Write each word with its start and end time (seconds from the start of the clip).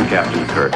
I'm 0.00 0.08
Captain 0.08 0.46
Kirk. 0.46 0.72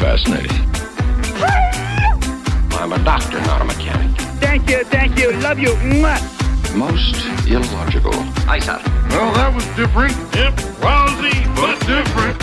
Fascinating. 0.00 0.50
I'm 2.80 2.94
a 2.94 3.04
doctor, 3.04 3.38
not 3.42 3.60
a 3.60 3.66
mechanic. 3.66 4.16
Thank 4.40 4.70
you, 4.70 4.82
thank 4.84 5.18
you, 5.18 5.32
love 5.40 5.58
you. 5.58 5.74
Mwah. 5.74 6.74
Most 6.74 7.16
illogical. 7.46 8.14
Aye, 8.48 8.60
sir. 8.60 8.80
Well, 9.10 9.30
that 9.34 9.54
was 9.54 9.66
different. 9.76 10.14
Yep, 10.34 10.58
lousy, 10.80 11.44
but 11.54 11.78
different. 11.86 12.38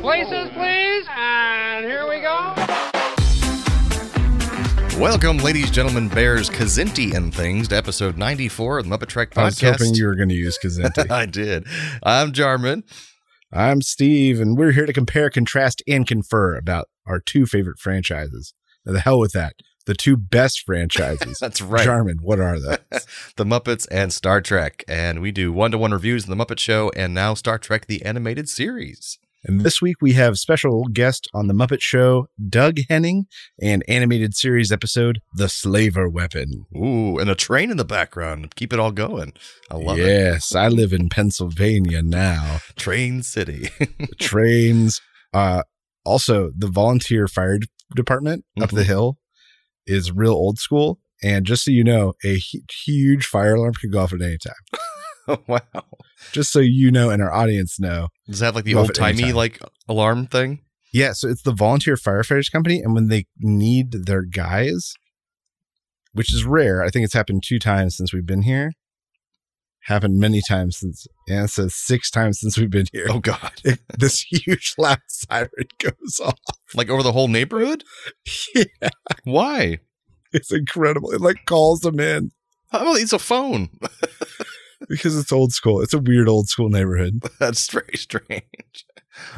Places, 0.00 0.48
please. 0.54 1.06
And 1.14 1.84
here 1.84 2.08
we 2.08 2.22
go. 2.22 2.54
Welcome, 4.98 5.36
ladies, 5.38 5.66
and 5.66 5.74
gentlemen, 5.74 6.08
bears, 6.08 6.48
Kzinti, 6.48 7.12
and 7.14 7.34
things 7.34 7.68
to 7.68 7.76
episode 7.76 8.16
94 8.16 8.78
of 8.78 8.88
the 8.88 8.96
MuppeTrek 8.96 9.32
podcast. 9.32 9.36
I 9.36 9.44
was 9.44 9.56
podcast. 9.56 9.78
hoping 9.78 9.94
you 9.94 10.06
were 10.06 10.14
going 10.14 10.30
to 10.30 10.34
use 10.34 10.58
Kzinti. 10.58 11.10
I 11.10 11.26
did. 11.26 11.66
I'm 12.02 12.32
Jarman. 12.32 12.82
I'm 13.52 13.82
Steve, 13.82 14.40
and 14.40 14.56
we're 14.56 14.70
here 14.70 14.86
to 14.86 14.92
compare, 14.92 15.28
contrast, 15.28 15.82
and 15.88 16.06
confer 16.06 16.56
about 16.56 16.88
our 17.04 17.18
two 17.18 17.46
favorite 17.46 17.80
franchises. 17.80 18.54
Now, 18.86 18.92
the 18.92 19.00
hell 19.00 19.18
with 19.18 19.32
that. 19.32 19.54
The 19.86 19.94
two 19.94 20.16
best 20.16 20.60
franchises. 20.66 21.38
That's 21.40 21.60
right. 21.60 21.84
Jarman, 21.84 22.18
what 22.22 22.38
are 22.38 22.60
those? 22.60 22.78
the 23.36 23.44
Muppets 23.44 23.88
and 23.90 24.12
Star 24.12 24.40
Trek. 24.40 24.84
And 24.86 25.20
we 25.20 25.32
do 25.32 25.52
one 25.52 25.72
to 25.72 25.78
one 25.78 25.90
reviews 25.90 26.28
of 26.28 26.30
The 26.30 26.44
Muppet 26.44 26.60
Show 26.60 26.92
and 26.94 27.12
now 27.12 27.34
Star 27.34 27.58
Trek, 27.58 27.86
the 27.86 28.04
animated 28.04 28.48
series. 28.48 29.18
And 29.44 29.60
this 29.62 29.80
week 29.80 29.96
we 30.00 30.12
have 30.12 30.38
special 30.38 30.84
guest 30.92 31.28
on 31.32 31.46
The 31.46 31.54
Muppet 31.54 31.80
Show, 31.80 32.26
Doug 32.48 32.78
Henning, 32.88 33.26
and 33.60 33.82
animated 33.88 34.34
series 34.36 34.70
episode, 34.70 35.20
The 35.34 35.48
Slaver 35.48 36.08
Weapon. 36.08 36.66
Ooh, 36.76 37.18
and 37.18 37.30
a 37.30 37.34
train 37.34 37.70
in 37.70 37.76
the 37.76 37.84
background. 37.84 38.54
Keep 38.56 38.72
it 38.72 38.78
all 38.80 38.92
going. 38.92 39.32
I 39.70 39.76
love 39.76 39.98
it. 39.98 40.06
yes, 40.06 40.54
I 40.54 40.68
live 40.68 40.92
in 40.92 41.08
Pennsylvania 41.08 42.02
now. 42.02 42.58
Train 42.76 43.22
City. 43.22 43.68
Trains. 44.20 45.00
Uh, 45.32 45.62
also, 46.04 46.50
the 46.56 46.68
volunteer 46.68 47.26
fire 47.28 47.58
department 47.94 48.44
up 48.60 48.70
the 48.70 48.82
Mhm. 48.82 48.86
hill 48.86 49.18
is 49.86 50.12
real 50.12 50.32
old 50.32 50.58
school. 50.58 51.00
And 51.22 51.44
just 51.44 51.64
so 51.64 51.70
you 51.70 51.84
know, 51.84 52.14
a 52.24 52.40
huge 52.84 53.26
fire 53.26 53.54
alarm 53.54 53.74
could 53.74 53.92
go 53.92 54.00
off 54.00 54.12
at 54.12 54.22
any 54.22 54.38
time. 54.38 54.54
wow. 55.46 55.60
Just 56.32 56.52
so 56.52 56.60
you 56.60 56.90
know 56.90 57.10
and 57.10 57.22
our 57.22 57.32
audience 57.32 57.78
know. 57.78 58.08
Does 58.26 58.40
that 58.40 58.46
have 58.46 58.54
like 58.54 58.64
the 58.64 58.74
old 58.74 58.94
timey 58.94 59.32
like 59.32 59.60
alarm 59.88 60.26
thing? 60.26 60.60
Yeah, 60.92 61.12
so 61.12 61.28
it's 61.28 61.42
the 61.42 61.52
volunteer 61.54 61.94
firefighters 61.94 62.50
company, 62.50 62.80
and 62.80 62.94
when 62.94 63.08
they 63.08 63.26
need 63.38 63.92
their 63.92 64.22
guys, 64.22 64.92
which 66.12 66.34
is 66.34 66.44
rare, 66.44 66.82
I 66.82 66.88
think 66.88 67.04
it's 67.04 67.14
happened 67.14 67.44
two 67.46 67.60
times 67.60 67.96
since 67.96 68.12
we've 68.12 68.26
been 68.26 68.42
here. 68.42 68.72
Happened 69.84 70.18
many 70.18 70.42
times 70.46 70.78
since, 70.78 71.06
and 71.28 71.44
it 71.44 71.50
says 71.50 71.74
six 71.76 72.10
times 72.10 72.40
since 72.40 72.58
we've 72.58 72.70
been 72.70 72.86
here. 72.92 73.06
Oh, 73.08 73.20
God. 73.20 73.52
this 73.96 74.20
huge 74.30 74.74
loud 74.76 74.98
siren 75.06 75.48
goes 75.78 76.20
off. 76.22 76.38
Like 76.74 76.90
over 76.90 77.02
the 77.02 77.12
whole 77.12 77.28
neighborhood? 77.28 77.84
Yeah, 78.54 78.88
Why? 79.24 79.78
it's 80.32 80.52
incredible. 80.52 81.12
It 81.12 81.20
like 81.20 81.46
calls 81.46 81.80
them 81.80 81.98
in 81.98 82.30
Oh, 82.72 82.94
it's 82.94 83.12
a 83.12 83.18
phone. 83.18 83.68
Because 84.90 85.16
it's 85.16 85.32
old 85.32 85.52
school. 85.52 85.80
It's 85.80 85.94
a 85.94 85.98
weird 85.98 86.28
old 86.28 86.48
school 86.48 86.68
neighborhood. 86.68 87.22
That's 87.38 87.70
very 87.70 87.96
strange. 87.96 88.84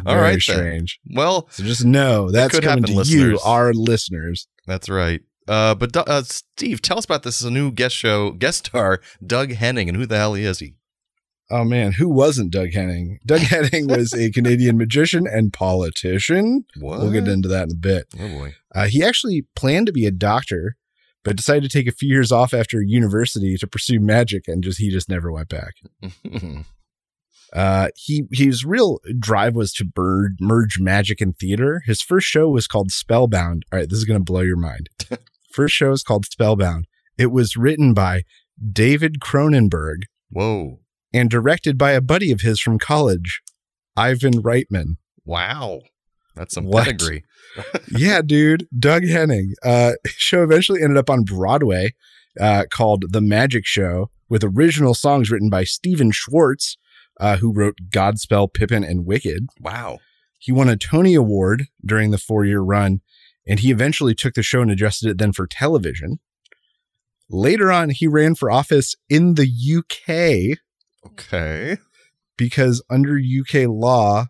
All 0.07 0.15
Very 0.15 0.21
right, 0.23 0.31
then. 0.33 0.41
strange. 0.57 1.01
Well, 1.15 1.49
So 1.51 1.63
just 1.65 1.85
know 1.85 2.31
that's 2.31 2.53
coming 2.59 2.69
happen, 2.69 2.85
to 2.85 2.93
listeners. 2.95 3.33
you, 3.33 3.39
our 3.45 3.73
listeners. 3.73 4.47
that's 4.67 4.89
right. 4.89 5.21
Uh, 5.49 5.75
but 5.75 5.97
uh, 5.97 6.23
Steve, 6.23 6.81
tell 6.83 6.99
us 6.99 7.05
about 7.05 7.23
this. 7.25 7.37
This 7.37 7.41
is 7.41 7.47
a 7.47 7.51
new 7.51 7.73
guest 7.73 7.97
show, 7.97 8.31
guest 8.33 8.67
star, 8.67 9.01
Doug 9.27 9.53
Henning, 9.53 9.89
and 9.89 9.97
who 9.97 10.07
the 10.07 10.17
hell 10.19 10.35
is 10.35 10.61
he? 10.61 10.75
Oh 11.51 11.65
man, 11.65 11.93
who 11.93 12.09
wasn't 12.09 12.53
Doug 12.53 12.73
Henning? 12.73 13.19
Doug 13.27 13.41
Henning 13.41 13.89
was 13.89 14.13
a 14.15 14.31
Canadian 14.33 14.79
magician 14.79 15.27
and 15.27 15.53
politician. 15.53 16.65
What? 16.79 17.01
We'll 17.01 17.11
get 17.11 17.27
into 17.27 17.49
that 17.49 17.65
in 17.65 17.73
a 17.73 17.79
bit. 17.79 18.07
Oh 18.21 18.29
boy. 18.29 18.55
Uh, 18.75 18.87
he 18.87 19.03
actually 19.03 19.47
planned 19.57 19.87
to 19.87 19.93
be 19.93 20.07
a 20.07 20.11
doctor, 20.13 20.77
but 21.25 21.37
decided 21.37 21.63
to 21.63 21.69
take 21.69 21.87
a 21.87 21.93
few 21.93 22.09
years 22.09 22.33
off 22.33 22.53
after 22.53 22.83
university 22.83 23.57
to 23.57 23.67
pursue 23.67 24.01
magic, 24.01 24.49
and 24.49 24.63
just 24.63 24.79
he 24.79 24.91
just 24.91 25.09
never 25.09 25.31
went 25.31 25.49
back. 25.49 25.75
Uh, 27.53 27.89
he 27.95 28.25
his 28.33 28.65
real 28.65 28.99
drive 29.19 29.55
was 29.55 29.73
to 29.75 29.85
bird, 29.85 30.37
merge 30.41 30.79
magic 30.81 31.21
and 31.21 31.37
theater. 31.37 31.83
His 31.85 32.01
first 32.01 32.27
show 32.27 32.49
was 32.49 32.67
called 32.67 32.91
Spellbound. 32.91 33.65
All 33.71 33.79
right, 33.79 33.89
this 33.89 33.99
is 33.99 34.05
going 34.05 34.21
to 34.21 34.25
blow 34.25 34.41
your 34.41 34.57
mind. 34.57 34.89
first 35.53 35.75
show 35.75 35.93
is 35.93 36.03
called 36.03 36.25
Spellbound. 36.25 36.87
It 37.19 37.31
was 37.31 37.57
written 37.57 37.93
by 37.93 38.23
David 38.73 39.21
Cronenberg 39.21 40.05
Whoa. 40.31 40.81
and 41.13 41.29
directed 41.29 41.77
by 41.77 41.93
a 41.93 42.01
buddy 42.01 42.33
of 42.33 42.41
his 42.41 42.59
from 42.59 42.79
college, 42.79 43.43
Ivan 43.97 44.43
Reitman. 44.43 44.97
Wow. 45.25 45.83
That's 46.35 46.55
some 46.55 46.65
What? 46.67 46.85
pedigree. 46.87 47.25
yeah, 47.91 48.23
dude, 48.23 48.67
Doug 48.79 49.05
Henning. 49.05 49.55
Uh, 49.63 49.93
show 50.07 50.43
eventually 50.43 50.83
ended 50.83 50.97
up 50.97 51.11
on 51.11 51.25
Broadway, 51.25 51.95
uh, 52.41 52.65
called 52.71 53.13
The 53.13 53.21
Magic 53.21 53.67
Show, 53.67 54.11
with 54.29 54.43
original 54.43 54.95
songs 54.95 55.31
written 55.31 55.51
by 55.51 55.65
Stephen 55.65 56.11
Schwartz, 56.11 56.77
uh, 57.21 57.37
who 57.37 57.53
wrote 57.53 57.77
Godspell, 57.91 58.53
Pippin, 58.53 58.83
and 58.85 59.05
Wicked. 59.05 59.49
Wow. 59.61 59.99
He 60.39 60.51
won 60.53 60.69
a 60.71 60.77
Tony 60.77 61.15
Award 61.15 61.67
during 61.85 62.11
the 62.11 62.19
four 62.19 62.45
year 62.45 62.61
run, 62.61 63.01
and 63.47 63.61
he 63.61 63.71
eventually 63.71 64.15
took 64.15 64.35
the 64.35 64.43
show 64.43 64.63
and 64.63 64.71
adjusted 64.71 65.11
it 65.11 65.19
then 65.19 65.33
for 65.33 65.47
television. 65.47 66.19
Later 67.29 67.71
on, 67.71 67.91
he 67.91 68.07
ran 68.07 68.35
for 68.35 68.51
office 68.51 68.95
in 69.09 69.35
the 69.35 69.47
UK 69.47 70.59
Okay. 71.07 71.79
because 72.37 72.83
under 72.91 73.19
UK 73.19 73.67
law, 73.69 74.27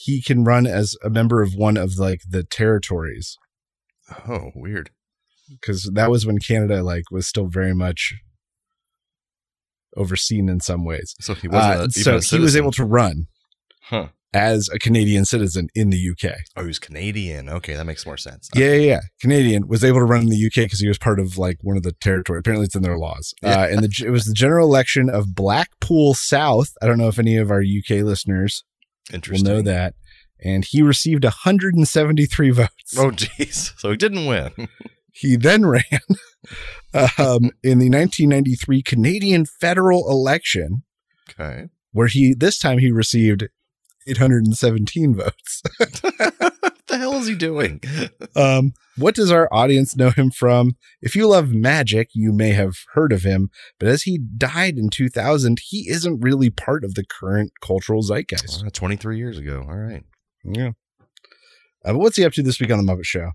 he 0.00 0.22
can 0.22 0.44
run 0.44 0.64
as 0.66 0.94
a 1.02 1.10
member 1.10 1.42
of 1.42 1.54
one 1.54 1.76
of 1.76 1.98
like 1.98 2.20
the 2.28 2.44
territories. 2.44 3.36
Oh, 4.28 4.52
weird. 4.54 4.90
because 5.50 5.90
that 5.94 6.10
was 6.10 6.24
when 6.24 6.38
Canada 6.38 6.82
like 6.84 7.10
was 7.10 7.26
still 7.26 7.46
very 7.48 7.74
much 7.74 8.14
overseen 9.96 10.48
in 10.48 10.60
some 10.60 10.84
ways. 10.84 11.14
So 11.20 11.34
he 11.34 11.48
wasn't. 11.48 12.06
Uh, 12.06 12.20
so 12.20 12.36
he 12.36 12.42
was 12.42 12.56
able 12.56 12.70
to 12.72 12.84
run 12.84 13.26
Huh. 13.82 14.08
as 14.34 14.68
a 14.68 14.78
Canadian 14.78 15.24
citizen 15.24 15.68
in 15.74 15.90
the 15.90 15.96
UK. 16.10 16.32
Oh, 16.56 16.60
he 16.62 16.66
was 16.68 16.78
Canadian. 16.78 17.48
Okay, 17.48 17.74
that 17.74 17.86
makes 17.86 18.04
more 18.06 18.16
sense. 18.18 18.48
Yeah, 18.54 18.72
yeah, 18.74 18.74
yeah. 18.92 19.00
Canadian 19.20 19.66
was 19.66 19.82
able 19.82 19.98
to 19.98 20.04
run 20.04 20.22
in 20.22 20.28
the 20.28 20.46
UK 20.46 20.64
because 20.66 20.80
he 20.80 20.88
was 20.88 20.98
part 20.98 21.18
of 21.18 21.38
like 21.38 21.56
one 21.62 21.76
of 21.76 21.82
the 21.82 21.92
territory. 21.92 22.38
Apparently, 22.38 22.66
it's 22.66 22.76
in 22.76 22.82
their 22.82 22.98
laws. 22.98 23.34
Yeah. 23.42 23.62
Uh, 23.62 23.66
and 23.68 23.78
the, 23.82 24.04
it 24.06 24.10
was 24.10 24.26
the 24.26 24.34
general 24.34 24.68
election 24.68 25.08
of 25.10 25.34
Blackpool 25.34 26.14
South. 26.14 26.68
I 26.82 26.86
don't 26.86 26.98
know 26.98 27.08
if 27.08 27.18
any 27.18 27.36
of 27.36 27.50
our 27.50 27.62
UK 27.62 28.02
listeners 28.04 28.62
will 29.12 29.42
know 29.42 29.62
that. 29.62 29.94
And 30.42 30.64
he 30.64 30.82
received 30.82 31.24
173 31.24 32.50
votes. 32.50 32.96
Oh, 32.96 33.10
jeez. 33.10 33.72
So 33.78 33.90
he 33.90 33.96
didn't 33.96 34.26
win. 34.26 34.52
He 35.10 35.34
then 35.34 35.66
ran 35.66 35.82
um, 36.94 37.50
in 37.64 37.80
the 37.80 37.90
1993 37.90 38.82
Canadian 38.82 39.46
federal 39.46 40.08
election, 40.08 40.84
Okay. 41.30 41.70
where 41.90 42.06
he 42.06 42.34
this 42.34 42.56
time 42.56 42.78
he 42.78 42.92
received 42.92 43.48
817 44.06 45.16
votes. 45.16 45.62
What 46.88 46.94
the 46.94 46.98
hell 46.98 47.14
is 47.20 47.26
he 47.26 47.34
doing? 47.34 47.80
Um, 48.36 48.72
what 48.96 49.16
does 49.16 49.32
our 49.32 49.48
audience 49.52 49.96
know 49.96 50.10
him 50.10 50.30
from? 50.30 50.76
If 51.02 51.16
you 51.16 51.26
love 51.26 51.52
magic, 51.52 52.10
you 52.14 52.32
may 52.32 52.50
have 52.50 52.74
heard 52.92 53.12
of 53.12 53.22
him, 53.22 53.50
but 53.80 53.88
as 53.88 54.02
he 54.02 54.18
died 54.18 54.76
in 54.76 54.90
2000, 54.90 55.58
he 55.60 55.88
isn't 55.88 56.20
really 56.20 56.50
part 56.50 56.84
of 56.84 56.94
the 56.94 57.04
current 57.04 57.50
cultural 57.60 58.02
zeitgeist. 58.02 58.62
Ah, 58.64 58.70
23 58.72 59.18
years 59.18 59.38
ago. 59.38 59.66
All 59.68 59.76
right. 59.76 60.04
Yeah. 60.44 60.70
Uh, 61.84 61.94
but 61.94 61.98
what's 61.98 62.16
he 62.16 62.24
up 62.24 62.32
to 62.34 62.42
this 62.42 62.60
week 62.60 62.70
on 62.70 62.84
the 62.84 62.92
Muppet 62.92 63.06
Show? 63.06 63.32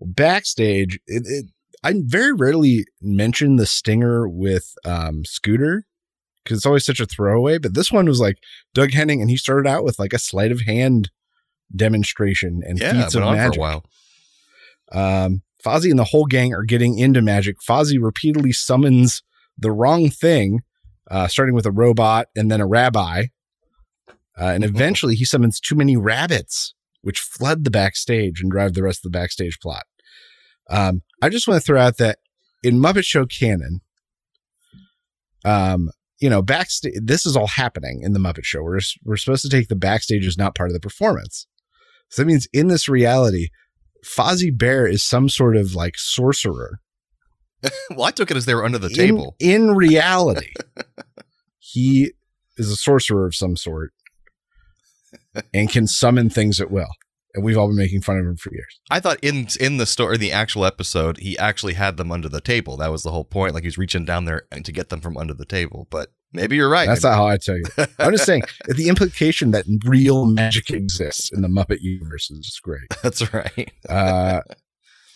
Well, 0.00 0.10
backstage, 0.12 0.98
it, 1.06 1.22
it, 1.26 1.46
I 1.84 1.94
very 1.98 2.32
rarely 2.32 2.84
mention 3.00 3.56
the 3.56 3.66
stinger 3.66 4.28
with 4.28 4.72
um, 4.84 5.24
Scooter 5.24 5.84
because 6.42 6.58
it's 6.58 6.66
always 6.66 6.86
such 6.86 7.00
a 7.00 7.06
throwaway. 7.06 7.58
But 7.58 7.74
this 7.74 7.92
one 7.92 8.06
was 8.06 8.18
like 8.18 8.38
Doug 8.74 8.90
Henning, 8.90 9.20
and 9.20 9.30
he 9.30 9.36
started 9.36 9.68
out 9.68 9.84
with 9.84 10.00
like 10.00 10.12
a 10.12 10.18
sleight 10.18 10.50
of 10.50 10.62
hand 10.62 11.10
demonstration 11.74 12.62
and 12.66 12.78
Yeah, 12.78 12.92
feats 13.02 13.14
of 13.14 13.22
magic. 13.22 13.54
for 13.54 13.58
a 13.58 13.62
while. 13.62 13.84
Um, 14.92 15.42
Fozzie 15.64 15.90
and 15.90 15.98
the 15.98 16.04
whole 16.04 16.26
gang 16.26 16.52
are 16.54 16.64
getting 16.64 16.98
into 16.98 17.22
magic. 17.22 17.56
Fozzie 17.66 17.98
repeatedly 18.00 18.52
summons 18.52 19.22
the 19.56 19.70
wrong 19.70 20.10
thing, 20.10 20.60
uh, 21.10 21.28
starting 21.28 21.54
with 21.54 21.66
a 21.66 21.70
robot 21.70 22.26
and 22.34 22.50
then 22.50 22.60
a 22.60 22.66
rabbi. 22.66 23.24
Uh, 24.38 24.44
and 24.46 24.64
eventually 24.64 25.14
he 25.14 25.24
summons 25.24 25.60
too 25.60 25.74
many 25.74 25.96
rabbits, 25.96 26.74
which 27.02 27.20
flood 27.20 27.64
the 27.64 27.70
backstage 27.70 28.40
and 28.40 28.50
drive 28.50 28.72
the 28.74 28.82
rest 28.82 29.00
of 29.04 29.12
the 29.12 29.18
backstage 29.18 29.58
plot. 29.60 29.84
Um, 30.70 31.02
I 31.20 31.28
just 31.28 31.46
want 31.46 31.60
to 31.60 31.64
throw 31.64 31.80
out 31.80 31.98
that 31.98 32.18
in 32.62 32.78
Muppet 32.78 33.04
Show 33.04 33.26
canon, 33.26 33.82
um, 35.44 35.90
you 36.18 36.30
know, 36.30 36.40
backstage, 36.42 36.94
this 37.02 37.26
is 37.26 37.36
all 37.36 37.48
happening 37.48 38.00
in 38.02 38.12
the 38.12 38.20
Muppet 38.20 38.44
Show. 38.44 38.62
We're, 38.62 38.80
we're 39.04 39.16
supposed 39.16 39.42
to 39.42 39.48
take 39.50 39.68
the 39.68 39.76
backstage 39.76 40.26
as 40.26 40.38
not 40.38 40.54
part 40.54 40.70
of 40.70 40.74
the 40.74 40.80
performance. 40.80 41.46
So 42.12 42.22
that 42.22 42.26
means 42.26 42.46
in 42.52 42.68
this 42.68 42.90
reality, 42.90 43.48
Fozzie 44.04 44.56
Bear 44.56 44.86
is 44.86 45.02
some 45.02 45.30
sort 45.30 45.56
of 45.56 45.74
like 45.74 45.94
sorcerer. 45.96 46.80
well, 47.90 48.02
I 48.02 48.10
took 48.10 48.30
it 48.30 48.36
as 48.36 48.44
they 48.44 48.54
were 48.54 48.64
under 48.64 48.78
the 48.78 48.88
In- 48.88 48.94
table. 48.94 49.34
In, 49.38 49.74
reality, 49.74 50.52
he 51.58 52.12
is 52.58 52.70
a 52.70 52.76
sorcerer 52.76 53.26
of 53.26 53.34
some 53.34 53.56
sort. 53.56 53.92
and 55.54 55.70
can 55.70 55.86
summon 55.86 56.28
things 56.28 56.60
at 56.60 56.70
will. 56.70 56.88
And 57.34 57.42
we've 57.42 57.56
all 57.56 57.68
been 57.68 57.76
making 57.76 58.02
fun 58.02 58.18
of 58.18 58.26
him 58.26 58.36
for 58.36 58.52
years. 58.52 58.78
I 58.90 59.00
thought 59.00 59.18
in 59.22 59.48
in 59.58 59.78
the 59.78 59.86
story, 59.86 60.18
the 60.18 60.32
actual 60.32 60.66
episode, 60.66 61.16
he 61.16 61.38
actually 61.38 61.72
had 61.74 61.96
them 61.96 62.12
under 62.12 62.28
the 62.28 62.42
table. 62.42 62.76
That 62.76 62.92
was 62.92 63.04
the 63.04 63.10
whole 63.10 63.24
point. 63.24 63.54
Like 63.54 63.62
he 63.62 63.68
was 63.68 63.78
reaching 63.78 64.04
down 64.04 64.26
there 64.26 64.42
to 64.52 64.72
get 64.72 64.90
them 64.90 65.00
from 65.00 65.16
under 65.16 65.32
the 65.32 65.46
table. 65.46 65.86
But 65.88 66.12
maybe 66.32 66.56
you're 66.56 66.68
right. 66.68 66.86
That's 66.86 67.02
not 67.02 67.14
how 67.14 67.26
I 67.26 67.36
tell 67.36 67.56
you. 67.56 67.64
I'm 67.98 68.12
just 68.12 68.24
saying 68.24 68.42
the 68.68 68.88
implication 68.88 69.50
that 69.52 69.64
real 69.84 70.26
magic 70.26 70.70
exists 70.70 71.32
in 71.32 71.42
the 71.42 71.48
Muppet 71.48 71.80
universe 71.80 72.30
is 72.30 72.40
just 72.40 72.62
great. 72.62 72.88
That's 73.02 73.32
right. 73.32 73.72
Uh, 73.88 74.40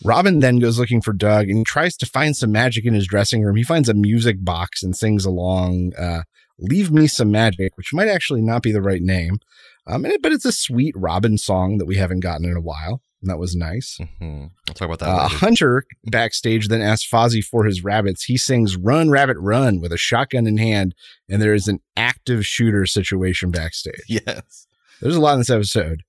Robin 0.03 0.39
then 0.39 0.59
goes 0.59 0.77
looking 0.77 1.01
for 1.01 1.13
Doug 1.13 1.49
and 1.49 1.57
he 1.59 1.63
tries 1.63 1.97
to 1.97 2.05
find 2.05 2.35
some 2.35 2.51
magic 2.51 2.85
in 2.85 2.93
his 2.93 3.07
dressing 3.07 3.41
room. 3.43 3.55
He 3.55 3.63
finds 3.63 3.89
a 3.89 3.93
music 3.93 4.43
box 4.43 4.83
and 4.83 4.95
sings 4.95 5.25
along, 5.25 5.93
uh, 5.97 6.21
Leave 6.59 6.91
Me 6.91 7.07
Some 7.07 7.31
Magic, 7.31 7.77
which 7.77 7.93
might 7.93 8.07
actually 8.07 8.41
not 8.41 8.63
be 8.63 8.71
the 8.71 8.81
right 8.81 9.01
name. 9.01 9.37
Um, 9.85 10.05
but 10.21 10.31
it's 10.31 10.45
a 10.45 10.51
sweet 10.51 10.93
Robin 10.97 11.37
song 11.37 11.77
that 11.77 11.85
we 11.85 11.97
haven't 11.97 12.19
gotten 12.21 12.45
in 12.45 12.57
a 12.57 12.61
while. 12.61 13.01
That 13.27 13.39
was 13.39 13.55
nice. 13.55 13.97
hmm 14.19 14.45
I'll 14.67 14.73
talk 14.73 14.87
about 14.87 14.99
that. 14.99 15.09
Uh. 15.09 15.27
Hunter 15.27 15.83
backstage 16.05 16.67
then 16.67 16.81
asks 16.81 17.09
Fozzie 17.09 17.43
for 17.43 17.65
his 17.65 17.83
rabbits. 17.83 18.23
He 18.23 18.37
sings 18.37 18.75
Run, 18.77 19.09
Rabbit, 19.09 19.37
Run 19.39 19.79
with 19.79 19.91
a 19.91 19.97
shotgun 19.97 20.47
in 20.47 20.57
hand. 20.57 20.95
And 21.29 21.41
there 21.41 21.53
is 21.53 21.67
an 21.67 21.79
active 21.95 22.45
shooter 22.45 22.85
situation 22.85 23.51
backstage. 23.51 23.95
yes. 24.07 24.67
There's 25.01 25.15
a 25.15 25.21
lot 25.21 25.33
in 25.33 25.39
this 25.39 25.49
episode. 25.49 26.01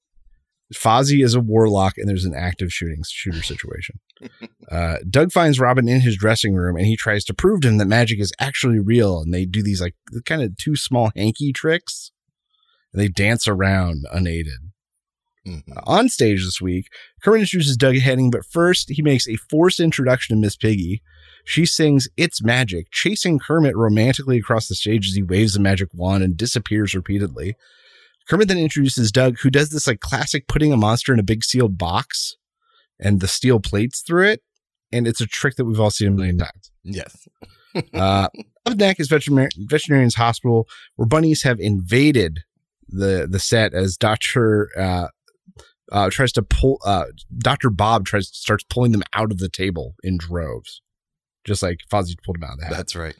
Fozzie 0.74 1.24
is 1.24 1.34
a 1.34 1.40
warlock, 1.40 1.94
and 1.96 2.06
there's 2.06 2.26
an 2.26 2.34
active 2.34 2.70
shooting 2.70 3.02
shooter 3.06 3.42
situation. 3.42 4.00
Uh, 4.70 4.98
Doug 5.08 5.32
finds 5.32 5.58
Robin 5.58 5.88
in 5.88 6.00
his 6.02 6.14
dressing 6.14 6.54
room, 6.54 6.76
and 6.76 6.84
he 6.84 6.94
tries 6.94 7.24
to 7.24 7.32
prove 7.32 7.62
to 7.62 7.68
him 7.68 7.78
that 7.78 7.86
magic 7.86 8.20
is 8.20 8.34
actually 8.38 8.78
real. 8.78 9.20
And 9.20 9.32
they 9.32 9.46
do 9.46 9.62
these 9.62 9.80
like 9.80 9.94
kind 10.26 10.42
of 10.42 10.58
two 10.58 10.76
small 10.76 11.10
hanky 11.16 11.54
tricks, 11.54 12.10
and 12.92 13.00
they 13.00 13.08
dance 13.08 13.48
around 13.48 14.04
unaided. 14.12 14.58
Mhm. 15.48 15.62
Uh, 15.76 15.80
on 15.86 16.08
stage 16.08 16.44
this 16.44 16.60
week, 16.60 16.88
Kermit 17.22 17.40
introduces 17.40 17.76
Doug 17.76 17.96
Henning, 17.96 18.30
but 18.30 18.44
first 18.44 18.90
he 18.90 19.02
makes 19.02 19.26
a 19.28 19.36
forced 19.36 19.80
introduction 19.80 20.36
to 20.36 20.40
Miss 20.40 20.56
Piggy. 20.56 21.02
She 21.44 21.64
sings 21.64 22.08
It's 22.16 22.42
Magic, 22.42 22.88
chasing 22.90 23.38
Kermit 23.38 23.74
romantically 23.76 24.38
across 24.38 24.68
the 24.68 24.74
stage 24.74 25.08
as 25.08 25.14
he 25.14 25.22
waves 25.22 25.56
a 25.56 25.60
magic 25.60 25.88
wand 25.94 26.22
and 26.22 26.36
disappears 26.36 26.94
repeatedly. 26.94 27.54
Kermit 28.28 28.48
then 28.48 28.58
introduces 28.58 29.10
Doug, 29.10 29.38
who 29.38 29.48
does 29.48 29.70
this 29.70 29.86
like 29.86 30.00
classic 30.00 30.46
putting 30.48 30.72
a 30.72 30.76
monster 30.76 31.14
in 31.14 31.18
a 31.18 31.22
big 31.22 31.42
sealed 31.42 31.78
box 31.78 32.36
and 33.00 33.20
the 33.20 33.28
steel 33.28 33.60
plates 33.60 34.00
through 34.02 34.26
it. 34.28 34.42
And 34.92 35.08
it's 35.08 35.20
a 35.20 35.26
trick 35.26 35.56
that 35.56 35.64
we've 35.64 35.80
all 35.80 35.90
seen 35.90 36.08
a 36.08 36.10
million 36.10 36.38
times. 36.38 36.70
Yes. 36.84 37.26
Uh, 37.94 38.28
up 38.66 38.76
next 38.76 38.98
is 38.98 39.08
veterinar- 39.08 39.50
Veterinarian's 39.56 40.16
Hospital, 40.16 40.66
where 40.96 41.06
bunnies 41.06 41.42
have 41.42 41.60
invaded 41.60 42.40
the 42.88 43.28
the 43.30 43.38
set 43.38 43.72
as 43.74 43.96
Doctor 43.96 44.70
uh, 44.76 45.08
uh, 45.92 46.10
tries 46.10 46.32
to 46.32 46.42
pull. 46.42 46.80
Uh, 46.84 47.04
Doctor 47.38 47.70
Bob 47.70 48.06
tries 48.06 48.28
starts 48.28 48.64
pulling 48.64 48.92
them 48.92 49.02
out 49.14 49.30
of 49.30 49.38
the 49.38 49.48
table 49.48 49.94
in 50.02 50.18
droves, 50.18 50.82
just 51.44 51.62
like 51.62 51.78
Fozzie 51.90 52.16
pulled 52.24 52.36
them 52.36 52.44
out 52.44 52.54
of 52.54 52.58
the 52.58 52.66
hat. 52.66 52.76
That's 52.76 52.96
right. 52.96 53.14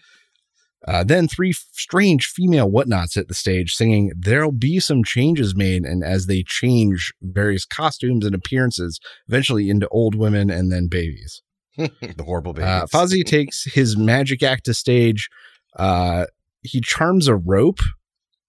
Uh, 0.87 1.03
then 1.03 1.26
three 1.26 1.50
f- 1.50 1.67
strange 1.73 2.26
female 2.26 2.70
whatnots 2.70 3.15
hit 3.15 3.29
the 3.29 3.35
stage 3.35 3.75
singing, 3.75 4.12
There'll 4.17 4.53
be 4.53 4.79
some 4.79 5.03
changes 5.03 5.55
made. 5.55 5.85
And 5.85 6.05
as 6.05 6.26
they 6.26 6.44
change 6.47 7.12
various 7.20 7.65
costumes 7.65 8.25
and 8.25 8.35
appearances, 8.35 9.00
eventually 9.29 9.71
into 9.71 9.88
old 9.88 10.14
women 10.14 10.50
and 10.50 10.71
then 10.71 10.88
babies. 10.88 11.43
the 11.76 12.25
horrible 12.25 12.53
babies. 12.53 12.69
Uh, 12.69 12.87
Fozzie 12.87 13.25
takes 13.25 13.64
his 13.64 13.97
magic 13.97 14.43
act 14.43 14.64
to 14.67 14.75
stage. 14.75 15.29
Uh, 15.76 16.26
he 16.62 16.81
charms 16.81 17.26
a 17.26 17.37
rope, 17.37 17.81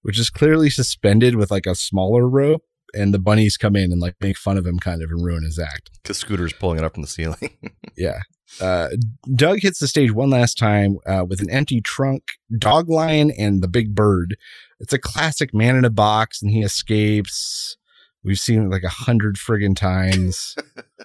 which 0.03 0.19
is 0.19 0.29
clearly 0.29 0.69
suspended 0.69 1.35
with 1.35 1.49
like 1.49 1.65
a 1.65 1.75
smaller 1.75 2.27
rope. 2.27 2.63
And 2.93 3.13
the 3.13 3.19
bunnies 3.19 3.57
come 3.57 3.75
in 3.75 3.91
and 3.91 4.01
like 4.01 4.15
make 4.19 4.37
fun 4.37 4.57
of 4.57 4.65
him 4.65 4.79
kind 4.79 5.03
of 5.03 5.11
and 5.11 5.23
ruin 5.23 5.43
his 5.43 5.59
act. 5.59 5.91
Because 6.01 6.17
Scooter's 6.17 6.53
pulling 6.53 6.79
it 6.79 6.83
up 6.83 6.93
from 6.93 7.03
the 7.03 7.07
ceiling. 7.07 7.57
Yeah. 7.97 8.19
Uh, 8.61 8.89
Doug 9.35 9.59
hits 9.59 9.79
the 9.79 9.87
stage 9.87 10.13
one 10.13 10.29
last 10.29 10.57
time 10.57 10.99
uh, 11.05 11.25
with 11.27 11.41
an 11.41 11.49
empty 11.49 11.81
trunk, 11.81 12.23
dog 12.57 12.89
lion, 12.89 13.29
and 13.37 13.61
the 13.61 13.67
big 13.67 13.93
bird. 13.93 14.37
It's 14.79 14.93
a 14.93 14.97
classic 14.97 15.53
man 15.53 15.75
in 15.75 15.83
a 15.83 15.89
box, 15.89 16.41
and 16.41 16.49
he 16.49 16.61
escapes. 16.61 17.75
We've 18.23 18.39
seen 18.39 18.63
it 18.63 18.69
like 18.69 18.83
a 18.83 18.89
hundred 18.89 19.35
friggin' 19.35 19.75
times. 19.75 20.55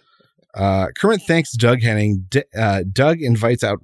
uh, 0.54 0.88
Kermit 0.96 1.22
thanks 1.22 1.52
Doug 1.56 1.82
Henning. 1.82 2.26
D- 2.28 2.44
uh, 2.56 2.84
Doug 2.92 3.20
invites 3.20 3.64
out 3.64 3.80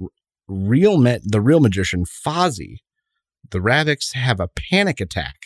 real 0.47 0.99
ma- 0.99 1.19
the 1.25 1.41
real 1.41 1.59
magician 1.61 2.05
Fozzie. 2.05 2.77
The 3.51 3.61
rabbits 3.61 4.13
have 4.13 4.39
a 4.39 4.49
panic 4.49 5.01
attack, 5.01 5.40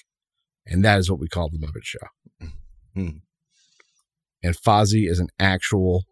and 0.67 0.85
that 0.85 0.99
is 0.99 1.11
what 1.11 1.21
we 1.21 1.29
call 1.29 1.49
the 1.51 1.59
Muppet 1.59 1.83
Show. 1.85 1.99
Hmm. 2.95 3.09
And 4.43 4.55
Fozzie 4.57 5.09
is 5.09 5.19
an 5.19 5.29
actual 5.39 6.05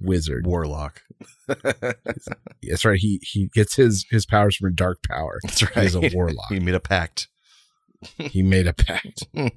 wizard. 0.00 0.46
Warlock. 0.46 1.02
That's 1.48 2.84
right. 2.84 2.98
He 2.98 3.20
he 3.22 3.48
gets 3.54 3.76
his 3.76 4.06
his 4.10 4.26
powers 4.26 4.56
from 4.56 4.68
a 4.68 4.74
dark 4.74 4.98
power. 5.08 5.38
That's 5.44 5.62
right. 5.62 5.84
He's 5.84 5.94
a 5.94 6.10
warlock. 6.12 6.46
he 6.48 6.60
made 6.60 6.74
a 6.74 6.80
pact. 6.80 7.28
he 8.18 8.42
made 8.42 8.66
a 8.66 8.72
pact. 8.72 9.24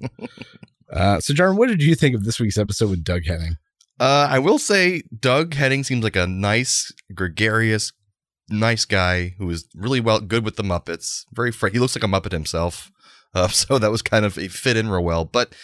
Uh, 0.90 1.20
so, 1.20 1.34
Jarman, 1.34 1.58
what 1.58 1.68
did 1.68 1.82
you 1.82 1.94
think 1.94 2.14
of 2.14 2.24
this 2.24 2.40
week's 2.40 2.56
episode 2.56 2.88
with 2.88 3.04
Doug 3.04 3.24
Henning? 3.26 3.56
Uh, 4.00 4.26
I 4.30 4.38
will 4.38 4.58
say 4.58 5.02
Doug 5.20 5.52
Henning 5.52 5.84
seems 5.84 6.02
like 6.02 6.16
a 6.16 6.26
nice, 6.26 6.90
gregarious, 7.14 7.92
nice 8.48 8.86
guy 8.86 9.34
who 9.36 9.50
is 9.50 9.66
really 9.74 10.00
well 10.00 10.20
good 10.20 10.46
with 10.46 10.56
the 10.56 10.62
Muppets. 10.62 11.24
Very 11.34 11.52
fr- 11.52 11.68
he 11.68 11.78
looks 11.78 11.94
like 11.94 12.04
a 12.04 12.06
Muppet 12.06 12.32
himself. 12.32 12.90
Uh, 13.34 13.48
so 13.48 13.78
that 13.78 13.90
was 13.90 14.02
kind 14.02 14.24
of 14.24 14.38
it 14.38 14.52
fit 14.52 14.76
in 14.76 14.88
real 14.88 15.04
well. 15.04 15.24
But 15.24 15.54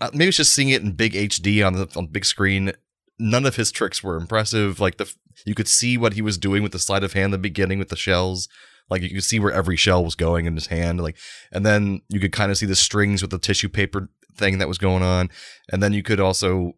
uh, 0.00 0.10
maybe 0.12 0.28
it's 0.28 0.36
just 0.36 0.54
seeing 0.54 0.68
it 0.68 0.82
in 0.82 0.92
big 0.92 1.12
HD 1.12 1.66
on 1.66 1.74
the 1.74 1.88
on 1.96 2.06
big 2.06 2.24
screen. 2.24 2.72
None 3.18 3.46
of 3.46 3.56
his 3.56 3.72
tricks 3.72 4.02
were 4.02 4.16
impressive. 4.16 4.80
Like 4.80 4.98
the 4.98 5.12
you 5.44 5.54
could 5.54 5.68
see 5.68 5.96
what 5.96 6.14
he 6.14 6.22
was 6.22 6.38
doing 6.38 6.62
with 6.62 6.72
the 6.72 6.78
sleight 6.78 7.04
of 7.04 7.12
hand 7.12 7.26
in 7.26 7.30
the 7.32 7.38
beginning 7.38 7.78
with 7.78 7.88
the 7.88 7.96
shells. 7.96 8.48
Like 8.88 9.02
you 9.02 9.10
could 9.10 9.24
see 9.24 9.40
where 9.40 9.52
every 9.52 9.76
shell 9.76 10.04
was 10.04 10.14
going 10.14 10.46
in 10.46 10.54
his 10.54 10.68
hand. 10.68 11.00
Like 11.00 11.16
and 11.50 11.64
then 11.64 12.02
you 12.08 12.20
could 12.20 12.32
kind 12.32 12.50
of 12.50 12.58
see 12.58 12.66
the 12.66 12.76
strings 12.76 13.22
with 13.22 13.30
the 13.30 13.38
tissue 13.38 13.68
paper 13.68 14.10
thing 14.36 14.58
that 14.58 14.68
was 14.68 14.78
going 14.78 15.02
on. 15.02 15.30
And 15.72 15.82
then 15.82 15.92
you 15.92 16.02
could 16.02 16.20
also 16.20 16.74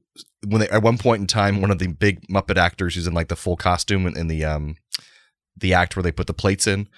when 0.47 0.61
they 0.61 0.69
at 0.69 0.83
one 0.83 0.99
point 0.99 1.21
in 1.21 1.27
time, 1.27 1.61
one 1.61 1.71
of 1.71 1.79
the 1.79 1.89
big 1.89 2.27
Muppet 2.29 2.57
actors 2.57 2.95
who's 2.95 3.07
in 3.07 3.15
like 3.15 3.29
the 3.29 3.37
full 3.37 3.57
costume 3.57 4.07
in, 4.07 4.17
in 4.17 4.29
the 4.29 4.45
um 4.45 4.77
the 5.57 5.75
act 5.75 5.97
where 5.97 6.03
they 6.03 6.13
put 6.13 6.27
the 6.27 6.35
plates 6.35 6.67
in. 6.67 6.89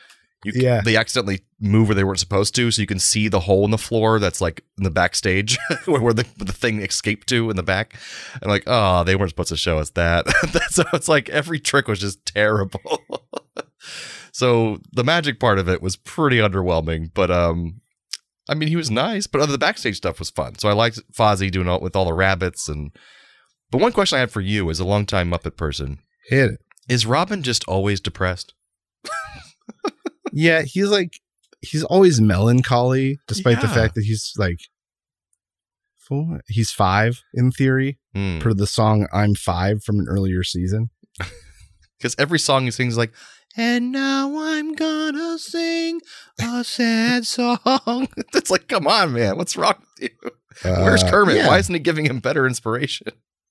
You, 0.45 0.53
Yeah. 0.55 0.81
they 0.85 0.97
accidentally 0.97 1.43
move 1.61 1.89
where 1.89 1.95
they 1.95 2.05
weren't 2.05 2.19
supposed 2.19 2.55
to, 2.55 2.71
so 2.71 2.81
you 2.81 2.87
can 2.87 2.99
see 2.99 3.29
the 3.29 3.41
hole 3.41 3.65
in 3.65 3.71
the 3.71 3.77
floor 3.79 4.19
that's 4.19 4.41
like 4.41 4.65
in 4.79 4.85
the 4.85 4.91
backstage 4.91 5.59
where, 5.85 6.01
where 6.01 6.13
the 6.15 6.27
the 6.39 6.53
thing 6.53 6.81
escaped 6.81 7.29
to 7.29 7.51
in 7.51 7.57
the 7.57 7.63
back. 7.63 7.95
And 8.41 8.51
like, 8.51 8.65
oh, 8.67 9.05
they 9.05 9.17
weren't 9.17 9.31
supposed 9.31 9.51
to 9.51 9.57
show 9.57 9.79
us 9.79 9.91
that. 9.91 10.27
so 10.71 10.85
it's 10.95 11.09
like 11.09 11.29
every 11.29 11.61
trick 11.61 11.89
was 11.89 11.99
just 12.01 12.25
terrible. 12.25 12.81
so 14.33 14.79
the 14.93 15.05
magic 15.05 15.39
part 15.41 15.59
of 15.59 15.69
it 15.69 15.83
was 15.83 15.97
pretty 15.97 16.39
underwhelming, 16.39 17.11
but 17.13 17.31
um, 17.31 17.81
I 18.49 18.55
mean, 18.55 18.69
he 18.69 18.77
was 18.77 18.91
nice, 18.91 19.27
but 19.27 19.41
other 19.41 19.53
the 19.53 19.59
backstage 19.59 19.97
stuff 19.97 20.19
was 20.19 20.31
fun. 20.31 20.59
So 20.59 20.69
I 20.69 20.73
liked 20.73 21.01
Fozzie 21.13 21.51
doing 21.51 21.69
all 21.69 21.81
with 21.81 21.97
all 21.97 22.05
the 22.05 22.15
rabbits 22.15 22.69
and. 22.69 22.91
But 23.73 23.81
one 23.81 23.93
question 23.93 24.17
I 24.17 24.21
had 24.21 24.33
for 24.33 24.41
you 24.41 24.69
as 24.69 24.81
a 24.81 24.85
longtime 24.85 25.31
Muppet 25.31 25.57
person 25.57 26.01
Hit 26.29 26.51
it. 26.55 26.61
is 26.89 27.07
Robin 27.07 27.41
just 27.45 27.63
always 27.69 28.01
depressed? 28.01 28.53
Yeah, 30.33 30.63
he's 30.63 30.89
like 30.89 31.21
he's 31.61 31.85
always 31.85 32.21
melancholy, 32.21 33.19
despite 33.27 33.61
the 33.61 33.69
fact 33.69 33.95
that 33.97 34.05
he's 34.05 34.33
like 34.37 34.61
four. 35.99 36.41
He's 36.49 36.71
five 36.71 37.23
in 37.35 37.51
theory, 37.53 37.99
Hmm. 38.15 38.39
per 38.41 38.53
the 38.55 38.67
song 38.67 39.07
"I'm 39.13 39.35
Five 39.35 39.83
from 39.85 39.99
an 40.01 40.07
earlier 40.09 40.43
season. 40.43 40.91
Because 41.99 42.17
every 42.19 42.39
song 42.39 42.65
he 42.65 42.71
sings 42.71 42.97
like, 42.97 43.13
and 43.59 43.93
now 43.93 44.39
I'm 44.39 44.73
gonna 44.73 45.39
sing 45.39 46.01
a 46.41 46.65
sad 46.65 47.27
song. 47.27 47.59
it's 48.35 48.51
like, 48.51 48.69
come 48.69 48.87
on, 48.87 49.13
man, 49.13 49.37
what's 49.37 49.55
wrong 49.55 49.75
with 50.01 50.11
you? 50.11 50.31
Where's 50.63 51.03
Uh, 51.03 51.11
Kermit? 51.11 51.37
yeah. 51.37 51.47
Why 51.49 51.59
isn't 51.59 51.75
he 51.75 51.79
giving 51.79 52.07
him 52.07 52.21
better 52.21 52.47
inspiration? 52.47 53.09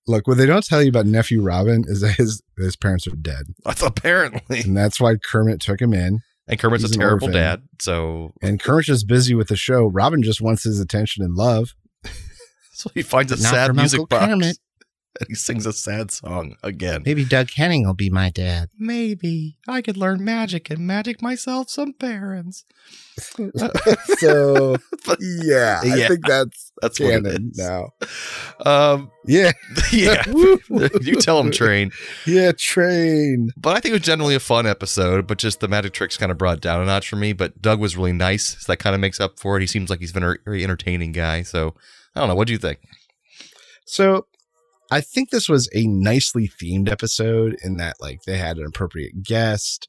Look, 0.07 0.27
what 0.27 0.37
they 0.39 0.47
don't 0.47 0.65
tell 0.65 0.81
you 0.81 0.89
about 0.89 1.05
nephew 1.05 1.43
Robin 1.43 1.83
is 1.87 2.01
that 2.01 2.13
his 2.13 2.41
his 2.57 2.75
parents 2.75 3.05
are 3.05 3.15
dead, 3.15 3.53
That's 3.63 3.83
apparently. 3.83 4.61
and 4.61 4.75
that's 4.75 4.99
why 4.99 5.17
Kermit 5.17 5.61
took 5.61 5.79
him 5.79 5.93
in. 5.93 6.21
And 6.49 6.59
Kermit's 6.59 6.83
He's 6.83 6.95
a 6.95 6.97
terrible 6.97 7.27
orphan. 7.27 7.39
dad. 7.39 7.61
So, 7.79 8.33
And 8.41 8.59
Kermit's 8.59 8.87
just 8.87 9.07
busy 9.07 9.35
with 9.35 9.47
the 9.47 9.55
show. 9.55 9.85
Robin 9.85 10.23
just 10.23 10.41
wants 10.41 10.63
his 10.63 10.79
attention 10.79 11.23
and 11.23 11.35
love. 11.35 11.75
so 12.73 12.89
he 12.95 13.03
finds 13.03 13.31
a 13.31 13.37
sad 13.37 13.75
music 13.75 14.09
box 14.09 14.25
Kermit. 14.25 14.57
And 15.19 15.27
he 15.29 15.35
sings 15.35 15.65
a 15.65 15.73
sad 15.73 16.11
song 16.11 16.55
again. 16.63 17.03
Maybe 17.05 17.25
Doug 17.25 17.51
Henning 17.51 17.85
will 17.85 17.93
be 17.93 18.09
my 18.09 18.29
dad. 18.29 18.69
Maybe 18.77 19.57
I 19.67 19.81
could 19.81 19.97
learn 19.97 20.23
magic 20.23 20.69
and 20.69 20.85
magic 20.87 21.21
myself 21.21 21.69
some 21.69 21.93
parents. 21.93 22.65
so 24.19 24.77
But 25.05 25.17
yeah, 25.21 25.81
I 25.83 25.89
think 26.07 26.25
that's 26.25 26.71
that's 26.81 26.99
what 26.99 27.09
it 27.09 27.23
canon 27.23 27.51
is. 27.53 27.57
now. 27.57 27.89
Um, 28.65 29.11
Yeah, 29.25 29.51
yeah, 29.91 30.23
you 31.01 31.15
tell 31.19 31.39
him 31.39 31.51
train. 31.51 31.91
yeah, 32.25 32.51
train. 32.57 33.49
But 33.57 33.75
I 33.75 33.79
think 33.81 33.91
it 33.91 33.97
was 33.97 34.01
generally 34.01 34.35
a 34.35 34.39
fun 34.39 34.65
episode, 34.65 35.27
but 35.27 35.37
just 35.37 35.59
the 35.59 35.67
magic 35.67 35.93
tricks 35.93 36.15
kind 36.17 36.31
of 36.31 36.37
brought 36.37 36.61
down 36.61 36.81
a 36.81 36.85
notch 36.85 37.09
for 37.09 37.17
me. 37.17 37.33
But 37.33 37.61
Doug 37.61 37.79
was 37.79 37.97
really 37.97 38.13
nice, 38.13 38.57
so 38.59 38.71
that 38.71 38.77
kind 38.77 38.95
of 38.95 39.01
makes 39.01 39.19
up 39.19 39.39
for 39.39 39.57
it. 39.57 39.61
He 39.61 39.67
seems 39.67 39.89
like 39.89 39.99
he's 39.99 40.13
been 40.13 40.23
a 40.23 40.35
very 40.45 40.63
entertaining 40.63 41.11
guy. 41.11 41.41
So 41.43 41.75
I 42.15 42.21
don't 42.21 42.29
know. 42.29 42.35
What 42.35 42.47
do 42.47 42.53
you 42.53 42.59
think? 42.59 42.79
So 43.85 44.27
I 44.91 45.01
think 45.01 45.29
this 45.29 45.47
was 45.47 45.69
a 45.73 45.85
nicely 45.87 46.49
themed 46.49 46.91
episode 46.91 47.55
in 47.63 47.77
that 47.77 47.97
like 47.99 48.23
they 48.25 48.37
had 48.37 48.57
an 48.57 48.65
appropriate 48.65 49.23
guest. 49.23 49.87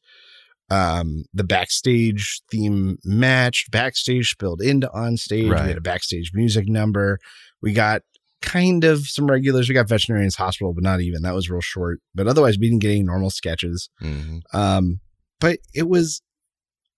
Um, 0.70 1.24
the 1.34 1.42
backstage 1.42 2.42
theme 2.50 2.98
matched, 3.04 3.70
backstage 3.72 4.30
spilled 4.30 4.60
into 4.60 4.90
on 4.92 5.16
stage. 5.16 5.48
Right. 5.48 5.62
We 5.62 5.68
had 5.68 5.78
a 5.78 5.82
backstage 5.82 6.30
music 6.32 6.68
number. 6.68 7.18
We 7.60 7.72
got 7.72 8.02
kind 8.40 8.84
of 8.84 9.06
some 9.06 9.26
regulars. 9.28 9.68
We 9.68 9.74
got 9.74 9.88
Veterinarians 9.88 10.36
Hospital, 10.36 10.72
but 10.72 10.84
not 10.84 11.00
even. 11.00 11.22
That 11.22 11.34
was 11.34 11.50
real 11.50 11.60
short. 11.60 12.00
But 12.14 12.28
otherwise, 12.28 12.56
we 12.58 12.68
didn't 12.68 12.82
get 12.82 12.90
any 12.90 13.02
normal 13.02 13.30
sketches. 13.30 13.90
hmm 13.98 14.38
Um, 14.52 15.00
but 15.40 15.58
it 15.74 15.88
was, 15.88 16.22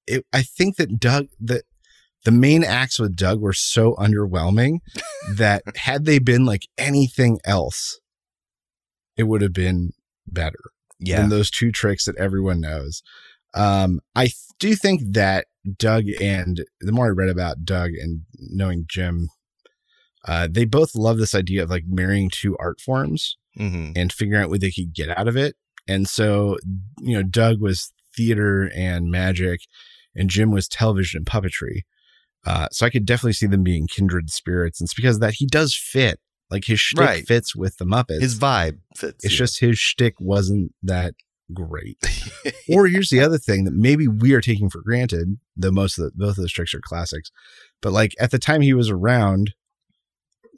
it. 0.06 0.26
I 0.32 0.42
think 0.42 0.76
that 0.76 1.00
Doug, 1.00 1.28
that 1.40 1.62
the 2.24 2.30
main 2.32 2.62
acts 2.64 2.98
with 3.00 3.16
Doug 3.16 3.40
were 3.40 3.52
so 3.52 3.94
underwhelming 3.96 4.78
that 5.34 5.62
had 5.76 6.04
they 6.04 6.18
been 6.18 6.44
like 6.44 6.62
anything 6.78 7.38
else, 7.44 8.00
it 9.16 9.24
would 9.24 9.42
have 9.42 9.52
been 9.52 9.90
better 10.26 10.58
Yeah. 10.98 11.20
than 11.20 11.30
those 11.30 11.50
two 11.50 11.72
tricks 11.72 12.04
that 12.04 12.16
everyone 12.16 12.60
knows. 12.60 13.02
Um, 13.54 14.00
I 14.14 14.24
th- 14.26 14.36
do 14.58 14.74
think 14.74 15.02
that 15.12 15.46
Doug 15.78 16.04
and 16.20 16.64
the 16.80 16.92
more 16.92 17.06
I 17.06 17.10
read 17.10 17.28
about 17.28 17.64
Doug 17.64 17.90
and 18.00 18.22
knowing 18.38 18.84
Jim, 18.88 19.28
uh, 20.26 20.48
they 20.50 20.64
both 20.64 20.94
love 20.94 21.18
this 21.18 21.34
idea 21.34 21.62
of 21.62 21.70
like 21.70 21.84
marrying 21.86 22.30
two 22.30 22.56
art 22.58 22.80
forms 22.80 23.36
hmm 23.56 23.90
and 23.94 24.10
figuring 24.12 24.42
out 24.42 24.48
what 24.48 24.60
they 24.62 24.70
could 24.70 24.94
get 24.94 25.10
out 25.18 25.28
of 25.28 25.36
it. 25.36 25.56
And 25.86 26.08
so, 26.08 26.56
you 27.00 27.14
know, 27.16 27.22
Doug 27.22 27.60
was 27.60 27.92
theater 28.16 28.70
and 28.74 29.10
magic, 29.10 29.60
and 30.14 30.30
Jim 30.30 30.50
was 30.52 30.68
television 30.68 31.18
and 31.18 31.26
puppetry. 31.26 31.80
Uh, 32.44 32.68
so 32.72 32.84
I 32.86 32.90
could 32.90 33.06
definitely 33.06 33.34
see 33.34 33.46
them 33.46 33.62
being 33.62 33.86
kindred 33.86 34.30
spirits. 34.30 34.80
And 34.80 34.86
it's 34.86 34.94
because 34.94 35.16
of 35.16 35.20
that 35.20 35.34
he 35.34 35.46
does 35.46 35.74
fit. 35.74 36.18
Like 36.50 36.64
his 36.66 36.80
shtick 36.80 37.00
Right. 37.00 37.26
fits 37.26 37.56
with 37.56 37.78
the 37.78 37.86
Muppets. 37.86 38.20
His 38.20 38.38
vibe 38.38 38.78
fits. 38.96 39.24
it's 39.24 39.34
yeah. 39.34 39.38
just 39.38 39.60
his 39.60 39.78
shtick 39.78 40.14
wasn't 40.20 40.74
that 40.82 41.14
great. 41.54 41.98
or 42.68 42.86
here's 42.86 43.08
the 43.10 43.20
other 43.20 43.38
thing 43.38 43.64
that 43.64 43.74
maybe 43.74 44.06
we 44.06 44.34
are 44.34 44.40
taking 44.40 44.68
for 44.68 44.82
granted, 44.82 45.38
though 45.56 45.70
most 45.70 45.98
of 45.98 46.04
the, 46.04 46.10
both 46.14 46.30
of 46.30 46.36
those 46.36 46.52
tricks 46.52 46.74
are 46.74 46.80
classics. 46.82 47.30
But 47.80 47.92
like 47.92 48.12
at 48.20 48.30
the 48.32 48.38
time 48.38 48.60
he 48.60 48.74
was 48.74 48.90
around, 48.90 49.54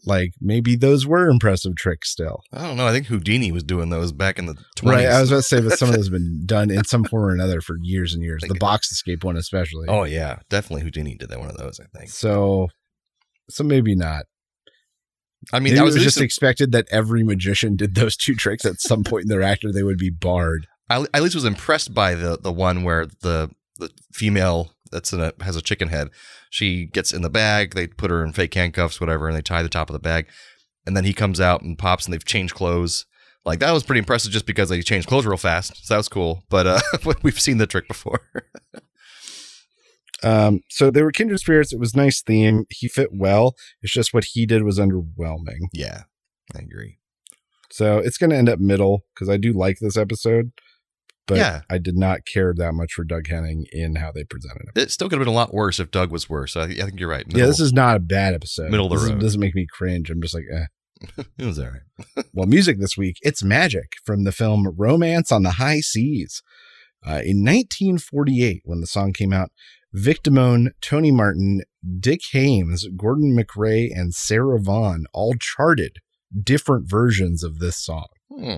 like 0.07 0.33
maybe 0.41 0.77
those 0.77 1.07
were 1.07 1.29
impressive 1.29 1.77
tricks 1.77 2.11
still. 2.11 2.41
I 2.53 2.63
don't 2.67 2.77
know. 2.77 2.87
I 2.87 2.93
think 2.93 3.07
Houdini 3.07 3.53
was 3.53 3.63
doing 3.63 3.91
those 3.91 4.13
back 4.13 4.39
in 4.39 4.47
the 4.47 4.55
20s. 4.77 4.91
Right. 4.91 5.07
I 5.07 5.21
was 5.21 5.31
about 5.31 5.39
to 5.39 5.43
say, 5.43 5.61
but 5.61 5.79
some 5.79 5.89
of 5.89 5.95
those 5.95 6.07
have 6.07 6.13
been 6.13 6.43
done 6.47 6.71
in 6.71 6.85
some 6.85 7.05
form 7.05 7.25
or 7.25 7.31
another 7.31 7.61
for 7.61 7.77
years 7.83 8.15
and 8.15 8.23
years. 8.23 8.43
The 8.47 8.55
box 8.55 8.91
escape 8.91 9.25
one, 9.25 9.37
especially. 9.37 9.87
oh, 9.89 10.05
yeah. 10.05 10.39
Definitely 10.51 10.83
Houdini 10.83 11.17
did 11.17 11.29
that 11.31 11.39
one 11.41 11.49
of 11.51 11.57
those, 11.57 11.81
I 11.81 11.99
think. 11.99 12.11
so, 12.11 12.69
so 13.49 13.65
maybe 13.65 13.95
not. 13.95 14.25
I 15.53 15.61
mean, 15.61 15.75
Maybe 15.75 15.81
it 15.81 15.85
was, 15.85 15.95
was 15.95 16.05
just 16.05 16.17
just 16.17 16.25
expected 16.25 16.73
that 16.73 16.87
every 16.91 17.23
magician 17.23 17.77
did 17.77 17.95
those 17.95 18.17
two 18.17 18.35
tricks 18.35 18.65
at 18.65 18.81
some 18.81 19.05
point 19.05 19.25
in 19.25 19.29
their 19.29 19.43
actor. 19.43 19.71
They 19.73 19.83
would 19.83 19.99
be 19.99 20.11
barred. 20.11 20.67
I 20.89 21.05
at 21.13 21.23
least 21.23 21.35
was 21.35 21.45
impressed 21.45 21.93
by 21.93 22.15
the 22.15 22.39
the 22.39 22.53
one 22.53 22.83
where 22.83 23.07
the 23.07 23.51
the 23.79 23.91
female 24.13 24.73
that's 24.95 25.13
in 25.13 25.21
a 25.21 25.33
has 25.43 25.57
a 25.57 25.63
chicken 25.63 25.89
head. 25.89 26.09
She 26.49 26.87
gets 26.87 27.13
in 27.13 27.21
the 27.21 27.29
bag. 27.29 27.75
They 27.75 27.87
put 27.87 28.11
her 28.11 28.25
in 28.25 28.33
fake 28.33 28.55
handcuffs, 28.55 29.01
whatever, 29.01 29.29
and 29.29 29.37
they 29.37 29.43
tie 29.43 29.63
the 29.63 29.69
top 29.69 29.91
of 29.91 29.93
the 29.93 29.99
bag. 29.99 30.27
And 30.87 30.97
then 30.97 31.05
he 31.05 31.13
comes 31.13 31.41
out 31.41 31.63
and 31.63 31.79
pops, 31.79 32.07
and 32.07 32.15
they've 32.15 32.25
changed 32.25 32.55
clothes. 32.55 33.05
Like 33.45 33.59
that 33.59 33.73
was 33.73 33.83
pretty 33.83 33.99
impressive, 33.99 34.33
just 34.33 34.47
because 34.47 34.71
they 34.71 34.81
changed 34.81 35.09
clothes 35.09 35.27
real 35.27 35.37
fast. 35.37 35.85
So 35.85 35.93
that 35.95 35.99
was 35.99 36.09
cool. 36.09 36.45
But 36.49 36.67
uh, 36.67 36.81
we've 37.23 37.41
seen 37.41 37.59
the 37.59 37.67
trick 37.67 37.89
before. 37.89 38.21
Um, 40.23 40.61
so 40.71 40.91
they 40.91 41.03
were 41.03 41.13
kindred 41.13 41.41
spirits. 41.41 41.73
It 41.73 41.79
was 41.79 41.95
nice 41.95 42.23
theme. 42.23 42.65
He 42.71 42.89
fit 42.89 43.11
well. 43.13 43.55
It's 43.83 43.93
just 43.93 44.15
what 44.15 44.25
he 44.33 44.47
did 44.47 44.63
was 44.63 44.79
underwhelming. 44.79 45.69
yeah, 45.75 46.05
I 46.57 46.61
agree. 46.61 46.97
So 47.71 47.99
it's 47.99 48.17
going 48.17 48.31
to 48.31 48.37
end 48.37 48.49
up 48.49 48.59
middle 48.59 49.03
because 49.13 49.29
I 49.29 49.37
do 49.37 49.53
like 49.53 49.79
this 49.81 49.99
episode, 49.99 50.53
but 51.27 51.37
Yeah. 51.39 51.63
I 51.71 51.79
did 51.79 51.97
not 51.97 52.21
care 52.27 52.53
that 52.57 52.73
much 52.75 52.93
for 52.93 53.05
Doug 53.05 53.27
Henning 53.29 53.67
in 53.73 53.97
how 53.97 54.13
they 54.13 54.25
presented 54.25 54.63
him. 54.63 54.73
It 54.83 54.91
still 54.91 55.09
could 55.09 55.19
have 55.19 55.25
been 55.27 55.33
a 55.33 55.37
lot 55.37 55.55
worse 55.55 55.81
if 55.81 55.91
Doug 55.91 56.11
was 56.11 56.29
worse. 56.29 56.57
I, 56.57 56.65
I 56.65 56.75
think 56.75 57.01
you're 57.01 57.09
right. 57.09 57.25
yeah, 57.29 57.47
this 57.47 57.61
is 57.61 57.73
not 57.73 57.97
a 57.97 58.01
bad 58.01 58.35
episode. 58.35 58.71
Middle 58.71 58.87
of 58.87 58.91
the 58.91 58.97
This 58.97 59.05
is- 59.05 59.11
road. 59.13 59.21
doesn't 59.21 59.41
make 59.41 59.55
me 59.55 59.67
cringe. 59.71 60.11
I'm 60.11 60.21
just 60.23 60.35
like, 60.35 60.45
eh. 60.53 60.67
it 61.39 61.45
was 61.47 61.59
all 61.59 61.67
right. 61.67 62.25
Well, 62.33 62.47
music 62.47 62.79
this 62.81 62.97
week, 62.97 63.17
it's 63.23 63.43
Magic 63.45 63.93
from 64.05 64.25
the 64.25 64.33
film 64.33 64.75
Romance 64.77 65.31
on 65.31 65.43
the 65.45 65.53
High 65.53 65.81
Seas. 65.81 66.43
Uh, 67.07 67.21
in 67.25 67.45
1948, 67.45 68.63
when 68.65 68.81
the 68.81 68.87
song 68.87 69.13
came 69.13 69.33
out, 69.33 69.51
Vic 69.93 70.23
Damone, 70.25 70.71
Tony 70.81 71.13
Martin, 71.13 71.63
Dick 72.01 72.21
Haymes, 72.33 72.89
Gordon 72.97 73.35
MacRae, 73.37 73.91
and 73.95 74.15
Sarah 74.15 74.59
Vaughan 74.61 75.05
all 75.13 75.35
charted 75.39 75.99
different 76.43 76.89
versions 76.91 77.45
of 77.45 77.59
this 77.59 77.77
song. 77.77 78.07
Hmm. 78.29 78.57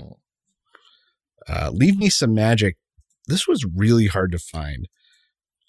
Uh, 1.49 1.71
Leave 1.73 1.97
Me 1.99 2.09
Some 2.11 2.35
Magic. 2.35 2.77
This 3.27 3.47
was 3.47 3.65
really 3.65 4.07
hard 4.07 4.33
to 4.33 4.39
find. 4.39 4.89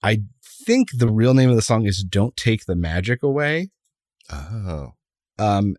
I 0.03 0.19
think 0.65 0.89
the 0.97 1.09
real 1.09 1.33
name 1.33 1.49
of 1.49 1.55
the 1.55 1.61
song 1.61 1.85
is 1.85 2.03
Don't 2.03 2.35
Take 2.37 2.65
the 2.65 2.75
Magic 2.75 3.23
Away. 3.23 3.69
Oh, 4.31 4.91
Um, 5.39 5.75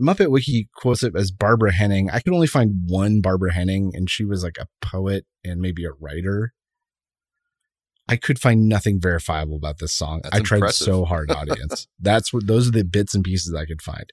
Muppet 0.00 0.30
Wiki 0.30 0.68
quotes 0.74 1.02
it 1.02 1.14
as 1.16 1.30
Barbara 1.30 1.72
Henning. 1.72 2.10
I 2.10 2.20
could 2.20 2.32
only 2.32 2.46
find 2.46 2.82
one 2.86 3.20
Barbara 3.20 3.52
Henning, 3.52 3.92
and 3.94 4.08
she 4.10 4.24
was 4.24 4.42
like 4.42 4.56
a 4.58 4.68
poet 4.80 5.26
and 5.44 5.60
maybe 5.60 5.84
a 5.84 5.92
writer. 5.92 6.54
I 8.08 8.16
could 8.16 8.38
find 8.38 8.68
nothing 8.68 9.00
verifiable 9.00 9.56
about 9.56 9.78
this 9.78 9.94
song. 9.94 10.20
That's 10.22 10.36
I 10.36 10.40
tried 10.40 10.58
impressive. 10.58 10.84
so 10.84 11.04
hard, 11.04 11.30
audience. 11.32 11.88
That's 11.98 12.32
what 12.32 12.46
those 12.46 12.68
are 12.68 12.72
the 12.72 12.84
bits 12.84 13.14
and 13.14 13.24
pieces 13.24 13.54
I 13.54 13.64
could 13.64 13.80
find. 13.80 14.12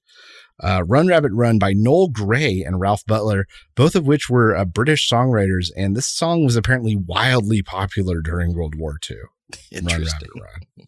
Uh, 0.63 0.83
Run 0.85 1.07
Rabbit 1.07 1.31
Run 1.33 1.59
by 1.59 1.73
Noel 1.73 2.07
Gray 2.07 2.61
and 2.61 2.79
Ralph 2.79 3.03
Butler, 3.05 3.47
both 3.75 3.95
of 3.95 4.05
which 4.05 4.29
were 4.29 4.55
uh, 4.55 4.65
British 4.65 5.09
songwriters, 5.09 5.71
and 5.75 5.95
this 5.95 6.07
song 6.07 6.45
was 6.45 6.55
apparently 6.55 6.95
wildly 6.95 7.61
popular 7.61 8.21
during 8.21 8.53
World 8.53 8.75
War 8.75 8.97
II. 9.09 9.17
Run 9.17 9.61
interesting. 9.71 10.29
Rabbit 10.35 10.67
Run. 10.77 10.87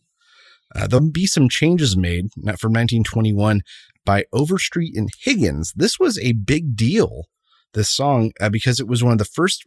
Uh, 0.75 0.87
there'll 0.87 1.11
be 1.11 1.25
some 1.25 1.49
changes 1.49 1.97
made 1.97 2.25
not 2.37 2.59
from 2.59 2.71
1921 2.71 3.61
by 4.05 4.25
Overstreet 4.33 4.95
and 4.95 5.09
Higgins. 5.21 5.73
This 5.75 5.99
was 5.99 6.17
a 6.19 6.33
big 6.33 6.75
deal, 6.75 7.25
this 7.73 7.89
song, 7.89 8.31
uh, 8.39 8.49
because 8.49 8.79
it 8.79 8.87
was 8.87 9.03
one 9.03 9.13
of 9.13 9.17
the 9.19 9.25
first 9.25 9.63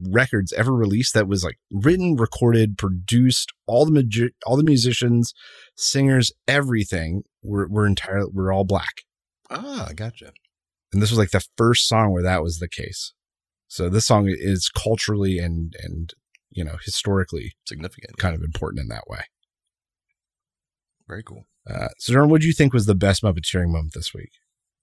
records 0.00 0.52
ever 0.52 0.72
released 0.72 1.14
that 1.14 1.26
was 1.28 1.42
like 1.42 1.58
written, 1.70 2.16
recorded, 2.16 2.76
produced. 2.78 3.52
All 3.66 3.84
the 3.86 3.92
magi- 3.92 4.34
all 4.44 4.56
the 4.56 4.62
musicians, 4.62 5.32
singers, 5.76 6.32
everything 6.46 7.22
were 7.42 7.66
were 7.68 7.86
entirely 7.86 8.30
were 8.32 8.52
all 8.52 8.64
black, 8.64 9.02
Ah, 9.50 9.90
gotcha. 9.94 10.32
and 10.92 11.00
this 11.02 11.10
was 11.10 11.18
like 11.18 11.30
the 11.30 11.46
first 11.56 11.88
song 11.88 12.12
where 12.12 12.22
that 12.22 12.42
was 12.42 12.58
the 12.58 12.68
case. 12.68 13.12
So 13.68 13.88
this 13.88 14.06
song 14.06 14.26
is 14.28 14.68
culturally 14.68 15.38
and 15.38 15.74
and 15.82 16.12
you 16.50 16.62
know 16.64 16.76
historically 16.84 17.54
Significant. 17.66 18.16
kind 18.18 18.34
of 18.34 18.42
important 18.42 18.80
in 18.80 18.88
that 18.88 19.04
way. 19.08 19.20
Very 21.08 21.22
cool. 21.22 21.46
Uh, 21.68 21.88
so, 21.98 22.12
Jordan, 22.12 22.30
what 22.30 22.40
do 22.40 22.46
you 22.46 22.52
think 22.52 22.72
was 22.72 22.86
the 22.86 22.94
best 22.94 23.22
Muppeteering 23.22 23.68
moment 23.70 23.94
this 23.94 24.12
week? 24.14 24.30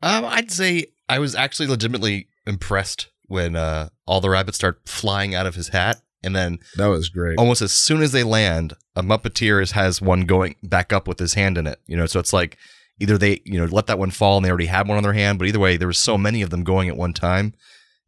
Um, 0.03 0.25
I'd 0.25 0.51
say 0.51 0.87
I 1.09 1.19
was 1.19 1.33
actually 1.35 1.67
legitimately 1.67 2.27
impressed 2.45 3.09
when 3.27 3.55
uh, 3.55 3.89
all 4.05 4.21
the 4.21 4.29
rabbits 4.29 4.57
start 4.57 4.81
flying 4.85 5.33
out 5.33 5.45
of 5.47 5.55
his 5.55 5.69
hat, 5.69 6.01
and 6.23 6.35
then 6.35 6.59
That 6.75 6.87
was 6.87 7.09
great. 7.09 7.37
almost 7.39 7.61
as 7.61 7.71
soon 7.71 8.01
as 8.01 8.11
they 8.11 8.23
land, 8.23 8.73
a 8.95 9.01
Muppeteer 9.01 9.71
has 9.71 10.01
one 10.01 10.21
going 10.21 10.55
back 10.61 10.91
up 10.93 11.07
with 11.07 11.19
his 11.19 11.33
hand 11.35 11.57
in 11.57 11.65
it. 11.67 11.79
You 11.87 11.95
know, 11.97 12.05
so 12.05 12.19
it's 12.19 12.33
like 12.33 12.57
either 12.99 13.17
they 13.17 13.41
you 13.45 13.59
know 13.59 13.65
let 13.65 13.87
that 13.87 13.97
one 13.97 14.11
fall 14.11 14.37
and 14.37 14.45
they 14.45 14.49
already 14.49 14.65
had 14.67 14.87
one 14.87 14.97
on 14.97 15.03
their 15.03 15.13
hand, 15.13 15.39
but 15.39 15.47
either 15.47 15.59
way, 15.59 15.77
there 15.77 15.87
was 15.87 15.97
so 15.97 16.17
many 16.17 16.41
of 16.41 16.49
them 16.49 16.63
going 16.63 16.89
at 16.89 16.97
one 16.97 17.13
time. 17.13 17.53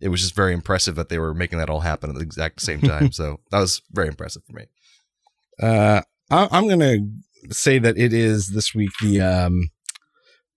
It 0.01 0.09
was 0.09 0.21
just 0.21 0.35
very 0.35 0.53
impressive 0.53 0.95
that 0.95 1.07
they 1.09 1.17
were 1.17 1.33
making 1.33 1.57
that 1.59 1.69
all 1.69 1.79
happen 1.79 2.09
at 2.09 2.15
the 2.17 2.21
exact 2.21 2.61
same 2.61 2.81
time. 2.91 3.11
so 3.13 3.39
that 3.51 3.59
was 3.59 3.81
very 3.91 4.09
impressive 4.09 4.43
for 4.45 4.53
me. 4.53 4.65
Uh, 5.63 6.01
I, 6.29 6.49
I'm 6.51 6.67
going 6.67 6.79
to 6.81 7.53
say 7.55 7.79
that 7.79 7.97
it 7.97 8.11
is 8.13 8.49
this 8.49 8.75
week 8.75 8.91
the 9.01 9.21
um, 9.21 9.69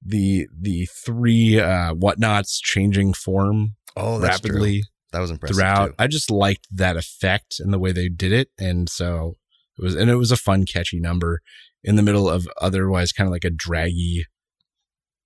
the 0.04 0.46
the 0.58 0.86
three 1.04 1.60
uh, 1.60 1.92
whatnots 1.94 2.60
changing 2.60 3.12
form 3.14 3.74
Oh, 3.96 4.18
that's 4.20 4.40
true. 4.40 4.50
rapidly 4.50 4.82
That 5.12 5.20
was 5.20 5.30
impressive 5.30 5.56
throughout. 5.56 5.86
too. 5.88 5.94
I 5.98 6.06
just 6.06 6.30
liked 6.30 6.66
that 6.70 6.96
effect 6.96 7.56
and 7.58 7.72
the 7.72 7.78
way 7.78 7.92
they 7.92 8.08
did 8.08 8.32
it, 8.32 8.50
and 8.58 8.88
so 8.88 9.34
it 9.78 9.82
was 9.82 9.94
and 9.94 10.08
it 10.10 10.16
was 10.16 10.30
a 10.30 10.36
fun, 10.36 10.64
catchy 10.66 11.00
number 11.00 11.40
in 11.84 11.96
the 11.96 12.02
middle 12.02 12.28
of 12.28 12.48
otherwise 12.60 13.12
kind 13.12 13.26
of 13.28 13.32
like 13.32 13.44
a 13.44 13.50
draggy. 13.50 14.24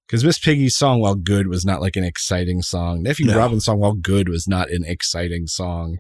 Because 0.07 0.25
Miss 0.25 0.39
Piggy's 0.39 0.77
song, 0.77 1.01
while 1.01 1.15
good, 1.15 1.47
was 1.49 1.65
not 1.65 1.81
like 1.81 1.97
an 1.97 2.05
exciting 2.05 2.61
song. 2.61 3.03
Nephew 3.03 3.27
No. 3.27 3.39
Robin's 3.39 3.65
song, 3.65 3.79
while 3.79 3.95
good, 3.95 4.29
was 4.29 4.47
not 4.47 4.71
an 4.71 4.85
exciting 4.85 5.47
song. 5.47 5.99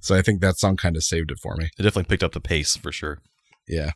So 0.00 0.14
I 0.14 0.22
think 0.22 0.40
that 0.40 0.58
song 0.58 0.76
kind 0.76 0.96
of 0.96 1.02
saved 1.02 1.30
it 1.32 1.38
for 1.40 1.56
me. 1.56 1.64
It 1.78 1.82
definitely 1.82 2.04
picked 2.08 2.22
up 2.22 2.32
the 2.32 2.40
pace 2.40 2.76
for 2.76 2.92
sure. 2.92 3.18
Yeah. 3.66 3.92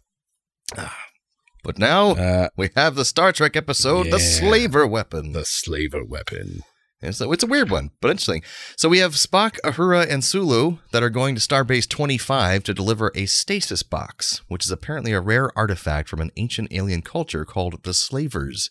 But 1.66 1.78
now 1.80 2.10
Uh, 2.12 2.48
we 2.56 2.70
have 2.76 2.94
the 2.94 3.04
Star 3.04 3.32
Trek 3.32 3.56
episode, 3.56 4.06
The 4.12 4.20
Slaver 4.20 4.86
Weapon. 4.86 5.32
the 5.32 5.44
slaver 5.44 6.04
weapon. 6.04 6.60
And 7.02 7.12
so 7.12 7.32
it's 7.32 7.42
a 7.42 7.48
weird 7.48 7.70
one, 7.70 7.90
but 8.00 8.12
interesting. 8.12 8.44
So 8.76 8.88
we 8.88 8.98
have 8.98 9.14
Spock, 9.14 9.58
Uhura, 9.64 10.08
and 10.08 10.24
Sulu 10.24 10.78
that 10.92 11.02
are 11.02 11.10
going 11.10 11.34
to 11.34 11.40
Starbase 11.40 11.88
25 11.88 12.62
to 12.62 12.72
deliver 12.72 13.10
a 13.16 13.26
stasis 13.26 13.82
box, 13.82 14.42
which 14.46 14.64
is 14.64 14.70
apparently 14.70 15.12
a 15.12 15.20
rare 15.20 15.50
artifact 15.58 16.08
from 16.08 16.20
an 16.20 16.30
ancient 16.36 16.68
alien 16.72 17.02
culture 17.02 17.44
called 17.44 17.82
the 17.82 17.92
Slavers. 17.92 18.70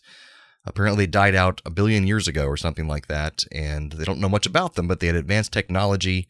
Apparently, 0.64 1.04
they 1.04 1.10
died 1.10 1.34
out 1.34 1.60
a 1.66 1.70
billion 1.70 2.06
years 2.06 2.26
ago 2.26 2.46
or 2.46 2.56
something 2.56 2.88
like 2.88 3.08
that, 3.08 3.44
and 3.52 3.92
they 3.92 4.04
don't 4.04 4.20
know 4.20 4.28
much 4.28 4.46
about 4.46 4.74
them, 4.74 4.88
but 4.88 5.00
they 5.00 5.06
had 5.08 5.16
advanced 5.16 5.52
technology, 5.52 6.28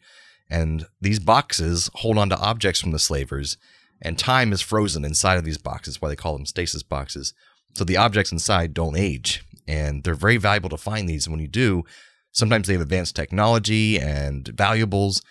and 0.49 0.85
these 0.99 1.19
boxes 1.19 1.89
hold 1.95 2.17
on 2.17 2.29
to 2.29 2.37
objects 2.37 2.81
from 2.81 2.91
the 2.91 2.99
Slavers, 2.99 3.57
and 4.01 4.17
time 4.17 4.53
is 4.53 4.61
frozen 4.61 5.03
inside 5.03 5.37
of 5.37 5.45
these 5.45 5.57
boxes, 5.57 6.01
why 6.01 6.09
they 6.09 6.15
call 6.15 6.33
them 6.33 6.45
stasis 6.45 6.83
boxes. 6.83 7.33
So 7.73 7.83
the 7.83 7.97
objects 7.97 8.31
inside 8.31 8.73
don't 8.73 8.97
age, 8.97 9.43
and 9.67 10.03
they're 10.03 10.15
very 10.15 10.37
valuable 10.37 10.69
to 10.69 10.77
find 10.77 11.07
these. 11.07 11.25
And 11.25 11.33
when 11.33 11.41
you 11.41 11.47
do, 11.47 11.83
sometimes 12.31 12.67
they 12.67 12.73
have 12.73 12.81
advanced 12.81 13.15
technology 13.15 13.99
and 13.99 14.47
valuables, 14.47 15.21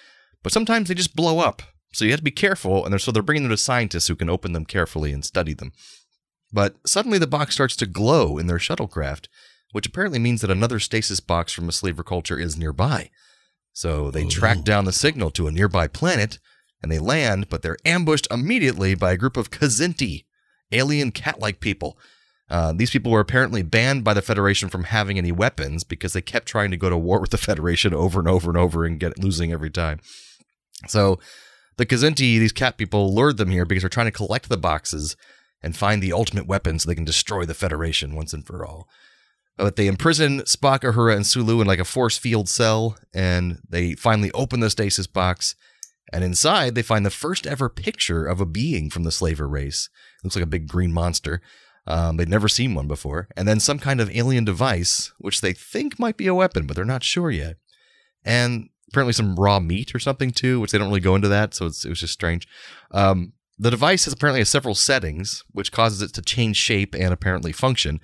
but 0.43 0.53
sometimes 0.53 0.89
they 0.89 0.95
just 0.95 1.17
blow 1.17 1.39
up. 1.39 1.63
So 1.93 2.05
you 2.05 2.11
have 2.11 2.21
to 2.21 2.25
be 2.25 2.31
careful, 2.31 2.85
and 2.85 2.93
they're, 2.93 2.99
so 2.99 3.11
they're 3.11 3.23
bringing 3.23 3.45
them 3.45 3.51
to 3.51 3.57
scientists 3.57 4.09
who 4.09 4.17
can 4.17 4.29
open 4.29 4.53
them 4.53 4.67
carefully 4.67 5.13
and 5.13 5.25
study 5.25 5.55
them. 5.55 5.73
But 6.53 6.77
suddenly 6.87 7.19
the 7.19 7.27
box 7.27 7.55
starts 7.55 7.75
to 7.77 7.87
glow 7.87 8.39
in 8.39 8.47
their 8.47 8.59
shuttlecraft, 8.59 9.29
which 9.73 9.87
apparently 9.87 10.19
means 10.19 10.41
that 10.43 10.51
another 10.51 10.79
stasis 10.79 11.21
box 11.21 11.53
from 11.53 11.69
a 11.69 11.73
slaver 11.73 12.03
culture 12.03 12.39
is 12.39 12.57
nearby. 12.57 13.11
So 13.73 14.11
they 14.11 14.25
track 14.25 14.59
oh. 14.61 14.63
down 14.63 14.85
the 14.85 14.93
signal 14.93 15.31
to 15.33 15.49
a 15.49 15.53
nearby 15.53 15.89
planet 15.89 16.39
and 16.87 16.93
they 16.93 17.01
land, 17.01 17.49
but 17.49 17.63
they're 17.63 17.79
ambushed 17.85 18.29
immediately 18.31 18.95
by 18.95 19.11
a 19.11 19.17
group 19.17 19.37
of 19.37 19.51
Kzinti, 19.51 20.25
alien 20.71 21.11
cat 21.11 21.41
like 21.41 21.59
people. 21.59 21.99
Uh, 22.49 22.73
these 22.73 22.91
people 22.91 23.11
were 23.11 23.19
apparently 23.19 23.65
banned 23.65 24.05
by 24.05 24.15
the 24.15 24.23
Federation 24.23 24.69
from 24.69 24.85
having 24.85 25.19
any 25.19 25.33
weapons 25.33 25.83
because 25.83 26.13
they 26.13 26.21
kept 26.21 26.47
trying 26.47 26.71
to 26.71 26.77
go 26.77 26.89
to 26.89 26.97
war 26.97 27.21
with 27.23 27.31
the 27.31 27.39
Federation 27.39 27.93
over 27.93 28.21
and 28.21 28.29
over 28.29 28.49
and 28.49 28.57
over 28.57 28.85
and 28.85 29.01
get 29.01 29.19
losing 29.19 29.53
every 29.53 29.71
time. 29.71 29.99
So 30.87 31.19
the 31.77 31.87
Kzinti, 31.87 32.39
these 32.39 32.53
cat 32.53 32.77
people, 32.77 33.13
lured 33.13 33.37
them 33.37 33.51
here 33.51 33.65
because 33.65 33.83
they're 33.83 33.89
trying 33.91 34.07
to 34.07 34.13
collect 34.13 34.49
the 34.49 34.57
boxes 34.57 35.17
and 35.61 35.77
find 35.77 36.01
the 36.01 36.13
ultimate 36.13 36.47
weapon 36.47 36.79
so 36.79 36.89
they 36.89 36.95
can 36.95 37.05
destroy 37.05 37.45
the 37.45 37.53
Federation 37.53 38.15
once 38.15 38.33
and 38.33 38.47
for 38.47 38.65
all. 38.65 38.87
But 39.57 39.75
they 39.75 39.89
imprison 39.89 40.43
Spock, 40.43 40.81
Uhura, 40.81 41.17
and 41.17 41.27
Sulu 41.27 41.61
in 41.61 41.67
like 41.67 41.81
a 41.81 41.85
force 41.85 42.17
field 42.17 42.49
cell, 42.49 42.97
and 43.13 43.59
they 43.69 43.95
finally 43.95 44.31
open 44.33 44.61
the 44.61 44.71
stasis 44.71 45.09
box. 45.09 45.57
And 46.13 46.23
inside, 46.23 46.75
they 46.75 46.83
find 46.83 47.05
the 47.05 47.11
first 47.11 47.47
ever 47.47 47.69
picture 47.69 48.27
of 48.27 48.41
a 48.41 48.47
being 48.47 48.91
from 48.91 49.03
the 49.03 49.13
slaver 49.13 49.49
race. 49.49 49.89
It 50.19 50.25
looks 50.25 50.37
like 50.37 50.45
a 50.45 50.47
big 50.47 50.69
green 50.69 50.93
monster. 50.93 51.41
Um, 51.87 52.17
they'd 52.17 52.29
never 52.29 52.49
seen 52.49 52.75
one 52.75 52.89
before. 52.89 53.29
And 53.37 53.47
then 53.47 53.61
some 53.61 53.79
kind 53.79 54.01
of 54.01 54.11
alien 54.11 54.45
device, 54.45 55.13
which 55.19 55.41
they 55.41 55.53
think 55.53 55.99
might 55.99 56.17
be 56.17 56.27
a 56.27 56.35
weapon, 56.35 56.67
but 56.67 56.77
they're 56.77 56.85
not 56.85 57.05
sure 57.05 57.31
yet. 57.31 57.57
And 58.25 58.71
apparently 58.89 59.13
some 59.13 59.37
raw 59.37 59.61
meat 59.61 59.95
or 59.95 59.99
something 59.99 60.31
too, 60.31 60.61
which 60.61 60.73
they 60.73 60.79
don't 60.79 60.89
really 60.89 61.01
go 61.01 61.15
into 61.15 61.29
that. 61.29 61.55
So 61.55 61.67
it's 61.67 61.85
it 61.85 61.89
was 61.89 62.01
just 62.01 62.13
strange. 62.13 62.47
Um, 62.91 63.33
the 63.59 63.71
device 63.71 64.05
has 64.05 64.15
apparently 64.15 64.41
has 64.41 64.49
several 64.49 64.75
settings, 64.75 65.45
which 65.53 65.73
causes 65.73 66.03
it 66.03 66.13
to 66.15 66.23
change 66.23 66.57
shape 66.57 66.95
and 66.95 67.13
apparently 67.13 67.53
function. 67.53 68.01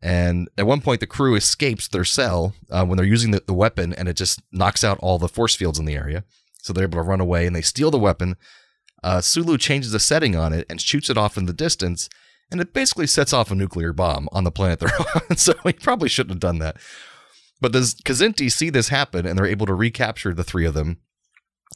And 0.00 0.48
at 0.56 0.66
one 0.66 0.80
point, 0.80 1.00
the 1.00 1.06
crew 1.06 1.34
escapes 1.34 1.88
their 1.88 2.04
cell 2.04 2.54
uh, 2.70 2.84
when 2.84 2.96
they're 2.96 3.06
using 3.06 3.32
the, 3.32 3.42
the 3.44 3.52
weapon, 3.52 3.92
and 3.92 4.08
it 4.08 4.16
just 4.16 4.40
knocks 4.52 4.84
out 4.84 4.98
all 5.00 5.18
the 5.18 5.28
force 5.28 5.56
fields 5.56 5.78
in 5.78 5.86
the 5.86 5.96
area. 5.96 6.24
So 6.58 6.72
they're 6.72 6.84
able 6.84 6.98
to 6.98 7.02
run 7.02 7.20
away, 7.20 7.46
and 7.46 7.54
they 7.54 7.62
steal 7.62 7.90
the 7.90 7.98
weapon. 7.98 8.36
Uh, 9.02 9.20
Sulu 9.20 9.58
changes 9.58 9.92
the 9.92 10.00
setting 10.00 10.34
on 10.34 10.52
it 10.52 10.66
and 10.68 10.80
shoots 10.80 11.08
it 11.08 11.16
off 11.16 11.38
in 11.38 11.46
the 11.46 11.52
distance, 11.52 12.08
and 12.50 12.60
it 12.60 12.72
basically 12.72 13.06
sets 13.06 13.32
off 13.32 13.50
a 13.50 13.54
nuclear 13.54 13.92
bomb 13.92 14.28
on 14.32 14.44
the 14.44 14.50
planet 14.50 14.80
they're 14.80 14.90
on. 15.30 15.36
so 15.36 15.54
he 15.64 15.72
probably 15.72 16.08
shouldn't 16.08 16.32
have 16.32 16.40
done 16.40 16.58
that. 16.58 16.76
But 17.60 17.72
the 17.72 17.80
Kzinti 17.80 18.50
see 18.50 18.70
this 18.70 18.88
happen, 18.88 19.26
and 19.26 19.38
they're 19.38 19.46
able 19.46 19.66
to 19.66 19.74
recapture 19.74 20.34
the 20.34 20.44
three 20.44 20.66
of 20.66 20.74
them. 20.74 20.98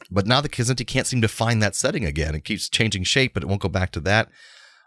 But 0.09 0.27
now 0.27 0.41
the 0.41 0.49
Kzinti 0.49 0.85
can't 0.85 1.07
seem 1.07 1.21
to 1.21 1.27
find 1.27 1.61
that 1.61 1.75
setting 1.75 2.05
again. 2.05 2.35
It 2.35 2.45
keeps 2.45 2.69
changing 2.69 3.03
shape, 3.03 3.33
but 3.33 3.43
it 3.43 3.47
won't 3.47 3.61
go 3.61 3.69
back 3.69 3.91
to 3.91 3.99
that. 4.01 4.29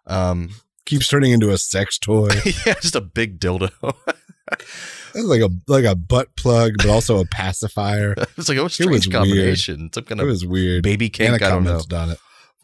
Um, 0.07 0.51
Keeps 0.85 1.09
turning 1.09 1.33
into 1.33 1.51
a 1.51 1.59
sex 1.59 1.99
toy. 1.99 2.29
yeah, 2.67 2.75
just 2.75 2.95
a 2.95 3.01
big 3.01 3.41
dildo. 3.41 3.71
It's 5.17 5.27
like 5.27 5.41
a 5.41 5.51
like 5.67 5.85
a 5.85 5.95
butt 5.95 6.37
plug, 6.37 6.75
but 6.79 6.87
also 6.89 7.19
a 7.19 7.25
pacifier. 7.27 8.15
it's 8.37 8.49
like 8.49 8.59
a 8.59 8.65
It 8.65 8.71
strange 8.71 8.91
was 8.93 9.07
combination. 9.07 9.91
Some 9.93 10.05
kind 10.05 10.21
It 10.21 10.25
of 10.25 10.29
was 10.29 10.47
weird. 10.47 10.83
baby 10.83 11.09
cake. 11.09 11.29
Anna 11.29 11.37
I 11.37 11.49
don't 11.51 11.65
know. 11.65 11.81
on 11.95 12.11
it. 12.11 12.19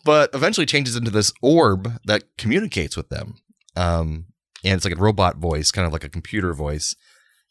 but 0.05 0.31
eventually 0.35 0.67
changes 0.67 0.95
into 0.97 1.11
this 1.11 1.33
orb 1.43 1.93
that 2.05 2.25
communicates 2.39 2.97
with 2.97 3.09
them. 3.09 3.37
Um, 3.77 4.27
and 4.65 4.75
it's 4.75 4.85
like 4.85 4.95
a 4.97 5.01
robot 5.01 5.37
voice, 5.39 5.71
kind 5.73 5.87
of 5.87 5.93
like 5.93 6.05
a 6.05 6.09
computer 6.09 6.53
voice. 6.53 6.95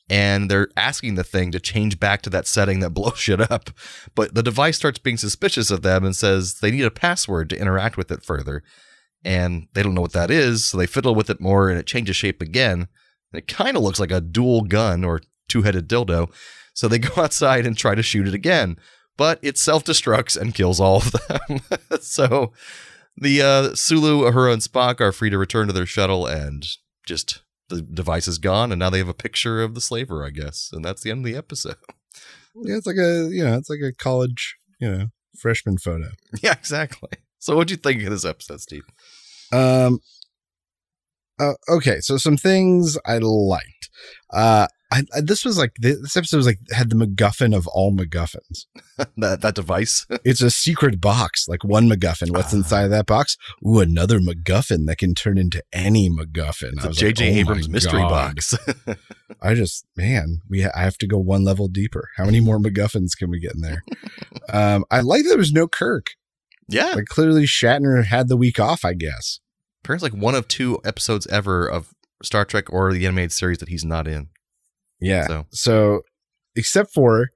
And 0.09 0.51
they're 0.51 0.67
asking 0.75 1.15
the 1.15 1.23
thing 1.23 1.51
to 1.51 1.59
change 1.59 1.99
back 1.99 2.21
to 2.23 2.29
that 2.31 2.45
setting 2.47 2.79
that 2.81 2.89
blows 2.93 3.17
shit 3.17 3.39
up. 3.51 3.69
But 4.15 4.35
the 4.35 4.43
device 4.43 4.77
starts 4.77 4.99
being 4.99 5.17
suspicious 5.17 5.71
of 5.71 5.81
them 5.83 6.03
and 6.05 6.15
says 6.15 6.55
they 6.61 6.71
need 6.71 6.83
a 6.85 6.91
password 6.91 7.49
to 7.49 7.59
interact 7.59 7.97
with 7.97 8.11
it 8.11 8.23
further. 8.23 8.61
And 9.23 9.67
they 9.73 9.83
don't 9.83 9.93
know 9.93 10.01
what 10.01 10.13
that 10.13 10.31
is. 10.31 10.65
So 10.65 10.77
they 10.77 10.87
fiddle 10.87 11.15
with 11.15 11.29
it 11.29 11.39
more 11.39 11.69
and 11.69 11.79
it 11.79 11.85
changes 11.85 12.15
shape 12.15 12.41
again. 12.41 12.87
And 13.31 13.39
it 13.39 13.47
kind 13.47 13.77
of 13.77 13.83
looks 13.83 13.99
like 13.99 14.11
a 14.11 14.21
dual 14.21 14.61
gun 14.61 15.03
or 15.03 15.21
two 15.47 15.61
headed 15.61 15.87
dildo. 15.87 16.31
So 16.73 16.87
they 16.87 16.99
go 16.99 17.21
outside 17.21 17.65
and 17.65 17.77
try 17.77 17.95
to 17.95 18.03
shoot 18.03 18.27
it 18.27 18.33
again 18.33 18.77
but 19.21 19.37
it 19.43 19.55
self 19.55 19.83
destructs 19.83 20.35
and 20.35 20.55
kills 20.55 20.79
all 20.79 20.97
of 20.97 21.11
them. 21.11 21.59
so 22.01 22.51
the 23.15 23.41
uh, 23.41 23.75
Sulu, 23.75 24.23
Uhura, 24.23 24.53
and 24.53 24.61
Spock 24.63 24.99
are 24.99 25.11
free 25.11 25.29
to 25.29 25.37
return 25.37 25.67
to 25.67 25.73
their 25.73 25.85
shuttle, 25.85 26.25
and 26.25 26.65
just 27.05 27.43
the 27.69 27.81
device 27.83 28.27
is 28.27 28.39
gone, 28.39 28.71
and 28.71 28.79
now 28.79 28.89
they 28.89 28.97
have 28.97 29.07
a 29.07 29.13
picture 29.13 29.61
of 29.61 29.75
the 29.75 29.81
slaver, 29.81 30.25
I 30.25 30.29
guess, 30.31 30.71
and 30.73 30.83
that's 30.83 31.03
the 31.03 31.11
end 31.11 31.19
of 31.19 31.31
the 31.31 31.37
episode. 31.37 31.77
Yeah, 32.53 32.75
it's 32.75 32.85
like 32.85 32.97
a 32.97 33.29
you 33.31 33.45
know, 33.45 33.55
it's 33.55 33.69
like 33.69 33.79
a 33.79 33.93
college, 33.93 34.57
you 34.77 34.91
know, 34.91 35.05
freshman 35.39 35.77
photo. 35.77 36.09
yeah, 36.43 36.51
exactly. 36.51 37.07
So, 37.39 37.55
what'd 37.55 37.71
you 37.71 37.77
think 37.77 38.03
of 38.03 38.09
this 38.09 38.25
episode, 38.25 38.59
Steve? 38.59 38.83
Um. 39.53 40.01
Uh, 41.41 41.53
okay, 41.69 41.99
so 42.01 42.17
some 42.17 42.37
things 42.37 42.97
I 43.05 43.17
liked. 43.17 43.89
Uh, 44.31 44.67
I, 44.93 45.03
I 45.15 45.21
this 45.21 45.45
was 45.45 45.57
like 45.57 45.71
this 45.79 46.17
episode 46.17 46.37
was 46.37 46.45
like 46.45 46.59
had 46.71 46.89
the 46.89 46.95
MacGuffin 46.97 47.55
of 47.55 47.65
all 47.67 47.95
MacGuffins. 47.95 48.65
that 49.17 49.41
that 49.41 49.55
device. 49.55 50.05
It's 50.25 50.41
a 50.41 50.51
secret 50.51 50.99
box, 51.01 51.47
like 51.47 51.63
one 51.63 51.89
MacGuffin. 51.89 52.31
What's 52.31 52.53
Ah. 52.53 52.57
inside 52.57 52.87
that 52.89 53.05
box? 53.07 53.37
Ooh, 53.65 53.79
another 53.79 54.19
MacGuffin 54.19 54.85
that 54.87 54.97
can 54.97 55.15
turn 55.15 55.37
into 55.37 55.63
any 55.73 56.09
MacGuffin. 56.09 56.73
It's 56.73 56.85
a 56.85 56.91
J.J. 56.91 57.25
like, 57.29 57.35
oh 57.35 57.39
Abrams 57.39 57.69
my 57.69 57.73
mystery 57.73 58.01
God. 58.01 58.09
box. 58.09 58.57
I 59.41 59.53
just, 59.55 59.85
man, 59.95 60.39
we 60.49 60.61
ha- 60.63 60.71
I 60.75 60.81
have 60.83 60.97
to 60.99 61.07
go 61.07 61.17
one 61.17 61.43
level 61.45 61.67
deeper. 61.69 62.09
How 62.17 62.25
many 62.25 62.39
more 62.41 62.59
MacGuffins 62.59 63.17
can 63.17 63.29
we 63.31 63.39
get 63.39 63.55
in 63.55 63.61
there? 63.61 63.83
um, 64.49 64.83
I 64.91 64.99
like 64.99 65.23
that 65.23 65.29
there 65.29 65.37
was 65.37 65.53
no 65.53 65.67
Kirk. 65.67 66.07
yeah, 66.67 66.93
Like 66.95 67.05
clearly 67.05 67.45
Shatner 67.45 68.03
had 68.05 68.27
the 68.27 68.37
week 68.37 68.59
off. 68.59 68.83
I 68.85 68.93
guess. 68.93 69.39
Apparently 69.83 70.09
like 70.09 70.21
one 70.21 70.35
of 70.35 70.47
two 70.47 70.79
episodes 70.85 71.27
ever 71.27 71.67
of 71.67 71.93
Star 72.23 72.45
Trek 72.45 72.71
or 72.71 72.93
the 72.93 73.05
animated 73.05 73.31
series 73.31 73.57
that 73.59 73.69
he's 73.69 73.85
not 73.85 74.07
in. 74.07 74.29
Yeah. 74.99 75.27
So 75.27 75.45
So, 75.51 76.01
except 76.55 76.93
for 76.93 77.29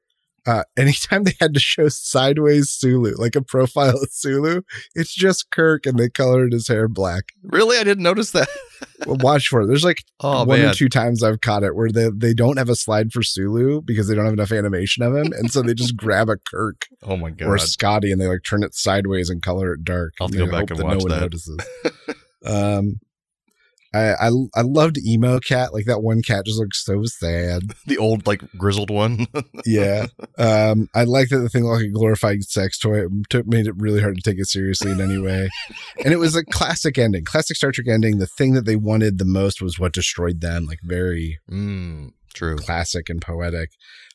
uh, 0.48 0.64
anytime 0.78 1.24
they 1.24 1.34
had 1.40 1.54
to 1.54 1.60
show 1.60 1.90
sideways 1.90 2.70
Sulu, 2.70 3.16
like 3.18 3.36
a 3.36 3.42
profile 3.42 3.96
of 3.96 4.10
Sulu, 4.12 4.62
it's 4.94 5.14
just 5.14 5.50
Kirk 5.50 5.86
and 5.86 5.98
they 5.98 6.10
colored 6.10 6.54
his 6.54 6.68
hair 6.68 6.88
black. 6.88 7.30
really, 7.44 7.78
I 7.78 7.84
didn't 7.84 8.04
notice 8.04 8.32
that. 8.32 8.48
Well, 9.06 9.18
watch 9.20 9.48
for 9.48 9.62
it. 9.62 9.68
There's 9.68 9.84
like 9.86 10.04
Oh 10.20 10.44
one 10.44 10.60
man, 10.60 10.70
or 10.70 10.74
two 10.74 10.90
times 10.90 11.24
I've 11.24 11.40
caught 11.42 11.64
it 11.64 11.76
where 11.76 11.90
they 11.92 12.10
they 12.14 12.34
don't 12.34 12.58
have 12.58 12.70
a 12.70 12.76
slide 12.76 13.12
for 13.12 13.24
Sulu 13.24 13.82
because 13.82 14.08
they 14.08 14.16
don't 14.16 14.26
have 14.26 14.34
enough 14.34 14.52
animation 14.52 15.04
of 15.04 15.16
him, 15.16 15.32
and 15.32 15.50
so 15.52 15.62
they 15.62 15.74
just 15.74 15.96
grab 15.98 16.30
a 16.30 16.38
Kirk 16.38 16.86
oh 17.04 17.16
my 17.16 17.32
god. 17.32 17.48
or 17.48 17.56
a 17.56 17.60
Scotty 17.60 18.12
and 18.12 18.20
they 18.20 18.28
like 18.28 18.44
turn 18.44 18.64
it 18.64 18.76
sideways 18.76 19.30
and 19.30 19.42
color 19.42 19.74
it 19.74 19.84
dark. 19.86 20.14
I'll 20.20 20.28
have 20.28 20.38
to 20.38 20.46
go 20.46 20.52
back 20.52 20.70
and 20.72 20.84
watch 20.84 21.04
that. 21.06 22.16
Um, 22.46 23.00
I, 23.96 24.28
I 24.28 24.32
I 24.56 24.62
loved 24.62 24.98
emo 24.98 25.40
cat. 25.40 25.74
Like 25.74 25.86
that 25.86 26.04
one 26.04 26.22
cat 26.22 26.46
just 26.46 26.60
looks 26.60 26.84
so 26.84 27.04
sad. 27.06 27.62
the 27.86 27.98
old 27.98 28.28
like 28.28 28.42
grizzled 28.58 28.90
one. 28.90 29.28
Yeah. 29.66 30.08
Um, 30.38 30.90
I 30.94 31.06
like 31.06 31.30
that 31.30 31.40
the 31.40 31.50
thing 31.50 31.64
looked 31.64 31.82
like 31.82 31.90
a 31.90 31.92
glorified 31.92 32.44
sex 32.44 32.78
toy. 32.78 33.06
It 33.06 33.12
took 33.30 33.48
made 33.48 33.68
it 33.68 33.74
really 33.78 34.00
hard 34.00 34.16
to 34.16 34.22
take 34.22 34.40
it 34.40 34.48
seriously 34.48 34.92
in 34.92 35.02
any 35.02 35.18
way. 35.18 35.50
and 36.04 36.14
it 36.14 36.18
was 36.18 36.36
a 36.36 36.46
classic 36.46 36.98
ending, 36.98 37.26
classic 37.26 37.58
Star 37.58 37.72
Trek 37.72 37.88
ending. 37.88 38.20
The 38.20 38.28
thing 38.28 38.54
that 38.54 38.66
they 38.66 38.76
wanted 38.76 39.18
the 39.18 39.26
most 39.26 39.62
was 39.62 39.80
what 39.80 39.94
destroyed 39.94 40.42
them. 40.42 40.66
Like 40.66 40.80
very 40.84 41.40
mm, 41.50 42.12
true. 42.34 42.58
classic 42.58 43.10
and 43.10 43.22
poetic. 43.22 43.72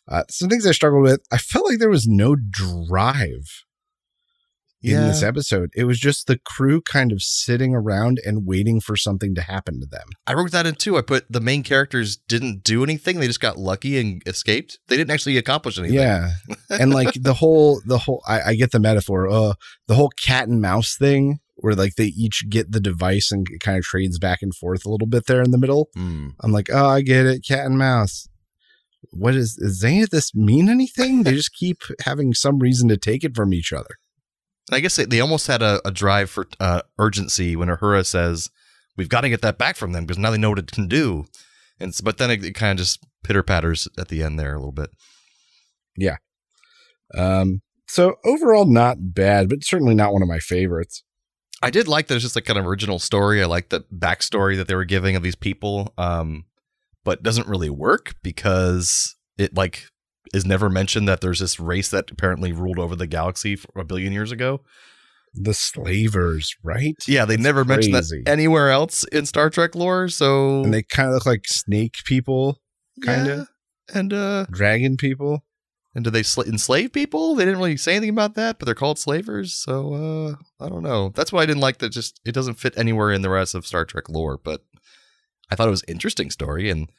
Uh, 0.06 0.24
some 0.28 0.48
things 0.48 0.66
I 0.66 0.72
struggled 0.72 1.02
with. 1.02 1.20
I 1.33 1.38
felt 1.38 1.68
like 1.68 1.78
there 1.78 1.90
was 1.90 2.06
no 2.06 2.37
drive 2.37 3.64
in 4.83 4.93
Yeah. 4.93 5.07
this 5.09 5.23
episode. 5.23 5.71
It 5.75 5.85
was 5.85 5.99
just 5.99 6.27
the 6.27 6.38
crew 6.38 6.81
kind 6.81 7.12
of 7.12 7.23
sitting 7.23 7.75
around 7.75 8.21
and 8.25 8.47
waiting 8.47 8.81
for 8.81 8.97
something 8.97 9.35
to 9.35 9.43
happen 9.43 9.79
to 9.81 9.87
them. 9.87 10.09
I 10.27 10.33
wrote 10.35 10.53
that 10.53 10.66
in 10.66 10.75
too. 10.77 10.97
I 10.97 11.03
put 11.03 11.27
the 11.31 11.40
main 11.40 11.62
characters 11.62 12.16
didn't 12.16 12.64
do 12.64 12.83
anything. 12.83 13.21
They 13.21 13.27
just 13.27 13.40
got 13.40 13.59
lucky 13.59 13.99
and 13.99 14.23
escaped. 14.27 14.79
They 14.88 14.97
didn't 14.97 15.11
actually 15.11 15.37
accomplish 15.37 15.79
anything. 15.79 15.97
Yeah. 15.99 16.31
and 16.71 16.93
like 16.95 17.12
the 17.14 17.35
whole, 17.35 17.83
the 17.85 17.99
whole, 17.99 18.23
I, 18.27 18.40
I 18.43 18.55
get 18.55 18.71
the 18.73 18.81
metaphor. 18.81 19.29
Uh, 19.29 19.55
the 19.87 19.95
whole 19.95 20.11
cat 20.25 20.49
and 20.49 20.61
mouse 20.62 20.97
thing 20.97 21.40
where 21.57 21.75
like 21.75 21.97
they 21.97 22.07
each 22.07 22.45
get 22.49 22.73
the 22.73 22.81
device 22.81 23.31
and 23.31 23.47
it 23.51 23.61
kind 23.61 23.77
of 23.77 23.85
trades 23.85 24.19
back 24.19 24.38
and 24.40 24.55
forth 24.55 24.87
a 24.87 24.88
little 24.90 25.07
bit 25.07 25.27
there 25.27 25.43
in 25.43 25.51
the 25.51 25.59
middle. 25.59 25.90
Mm. 25.95 26.31
I'm 26.40 26.53
like, 26.53 26.71
oh, 26.73 26.87
I 26.87 27.03
get 27.03 27.27
it. 27.27 27.45
Cat 27.47 27.66
and 27.66 27.77
mouse. 27.77 28.29
what 29.11 29.35
is 29.35 29.59
is 29.59 29.83
any 29.85 30.03
of 30.03 30.09
this 30.11 30.35
mean 30.35 30.69
anything? 30.71 31.23
They 31.25 31.33
just 31.35 31.53
keep 31.55 31.83
having 32.07 32.33
some 32.33 32.59
reason 32.61 32.88
to 32.88 32.97
take 32.97 33.25
it 33.25 33.37
from 33.37 33.53
each 33.53 33.73
other. 33.75 33.97
I 34.74 34.80
guess 34.80 34.96
they, 34.96 35.04
they 35.04 35.20
almost 35.20 35.46
had 35.46 35.62
a, 35.62 35.80
a 35.87 35.90
drive 35.90 36.30
for 36.30 36.46
uh, 36.59 36.83
urgency 36.98 37.56
when 37.56 37.68
Uhura 37.68 38.04
says, 38.04 38.50
"We've 38.96 39.09
got 39.09 39.22
to 39.22 39.28
get 39.28 39.42
that 39.42 39.59
back 39.59 39.76
from 39.76 39.92
them 39.92 40.04
because 40.04 40.18
now 40.18 40.30
they 40.30 40.38
know 40.38 40.50
what 40.50 40.59
it 40.59 40.72
can 40.72 40.88
do." 40.88 41.26
And 41.78 41.94
but 42.04 42.18
then 42.18 42.30
it, 42.30 42.44
it 42.44 42.54
kind 42.54 42.78
of 42.78 42.85
just 42.85 43.04
pitter 43.24 43.42
patters 43.42 43.88
at 43.98 44.09
the 44.09 44.22
end 44.22 44.38
there 44.38 44.54
a 44.54 44.59
little 44.59 44.72
bit. 44.72 44.90
Yeah. 45.96 46.16
Um, 47.16 47.62
so 47.88 48.16
overall, 48.24 48.66
not 48.66 48.98
bad, 49.14 49.48
but 49.48 49.64
certainly 49.64 49.94
not 49.94 50.12
one 50.12 50.22
of 50.22 50.28
my 50.28 50.38
favorites. 50.38 51.02
I 51.62 51.70
did 51.70 51.88
like 51.88 52.06
that 52.06 52.14
it's 52.14 52.22
just 52.22 52.37
like 52.37 52.44
kind 52.46 52.59
of 52.59 52.66
original 52.66 52.98
story. 52.98 53.42
I 53.42 53.46
like 53.46 53.68
the 53.68 53.80
backstory 53.94 54.56
that 54.56 54.68
they 54.68 54.74
were 54.74 54.85
giving 54.85 55.16
of 55.16 55.22
these 55.22 55.35
people, 55.35 55.92
um, 55.98 56.44
but 57.04 57.22
doesn't 57.22 57.48
really 57.48 57.68
work 57.68 58.14
because 58.22 59.16
it 59.37 59.54
like 59.54 59.89
is 60.35 60.44
never 60.44 60.68
mentioned 60.70 61.09
that 61.09 61.20
there's 61.20 61.40
this 61.40 61.59
race 61.61 61.88
that 61.90 62.11
apparently 62.11 62.52
ruled 62.52 62.78
over 62.78 62.94
the 62.96 63.06
galaxy 63.06 63.56
for 63.56 63.80
a 63.80 63.85
billion 63.85 64.12
years 64.12 64.30
ago. 64.33 64.61
The 65.35 65.54
slavers, 65.54 66.54
right? 66.64 66.94
Yeah, 67.06 67.24
they 67.24 67.37
That's 67.37 67.44
never 67.44 67.64
mentioned 67.64 67.94
that 67.94 68.22
anywhere 68.26 68.70
else 68.70 69.04
in 69.04 69.26
Star 69.26 69.48
Trek 69.48 69.74
lore. 69.74 70.09
So 70.09 70.62
And 70.64 70.74
they 70.74 70.83
kind 70.83 71.09
of 71.09 71.14
look 71.14 71.26
like 71.26 71.46
snake 71.46 71.94
people, 72.04 72.59
kind 73.04 73.28
of 73.28 73.38
Yeah. 73.38 73.44
and 73.98 74.12
uh, 74.12 74.46
dragon 74.50 74.96
people. 74.96 75.44
and 75.94 76.04
do 76.04 76.11
they 76.11 76.22
sl- 76.24 76.42
enslave 76.42 76.92
people? 76.92 77.35
They 77.35 77.44
didn't 77.44 77.59
really 77.59 77.76
say 77.76 77.92
anything 77.96 78.11
about 78.11 78.35
that, 78.37 78.59
but 78.59 78.66
they're 78.66 78.74
called 78.74 78.98
slavers. 78.98 79.54
So 79.54 79.94
uh, 79.94 80.64
I 80.64 80.68
don't 80.68 80.83
know. 80.83 81.11
That's 81.14 81.33
why 81.33 81.42
I 81.42 81.46
didn't 81.46 81.62
like 81.62 81.78
that. 81.78 81.90
Just 81.90 82.20
it 82.24 82.33
doesn't 82.33 82.54
fit 82.61 82.76
anywhere 82.76 83.11
in 83.12 83.22
the 83.22 83.30
rest 83.30 83.54
of 83.54 83.66
Star 83.66 83.85
Trek 83.85 84.09
lore. 84.09 84.37
But 84.42 84.62
I 85.50 85.54
thought 85.56 85.66
it 85.68 85.72
was 85.72 85.85
interesting 85.88 86.30
story, 86.30 86.70
and 86.70 86.90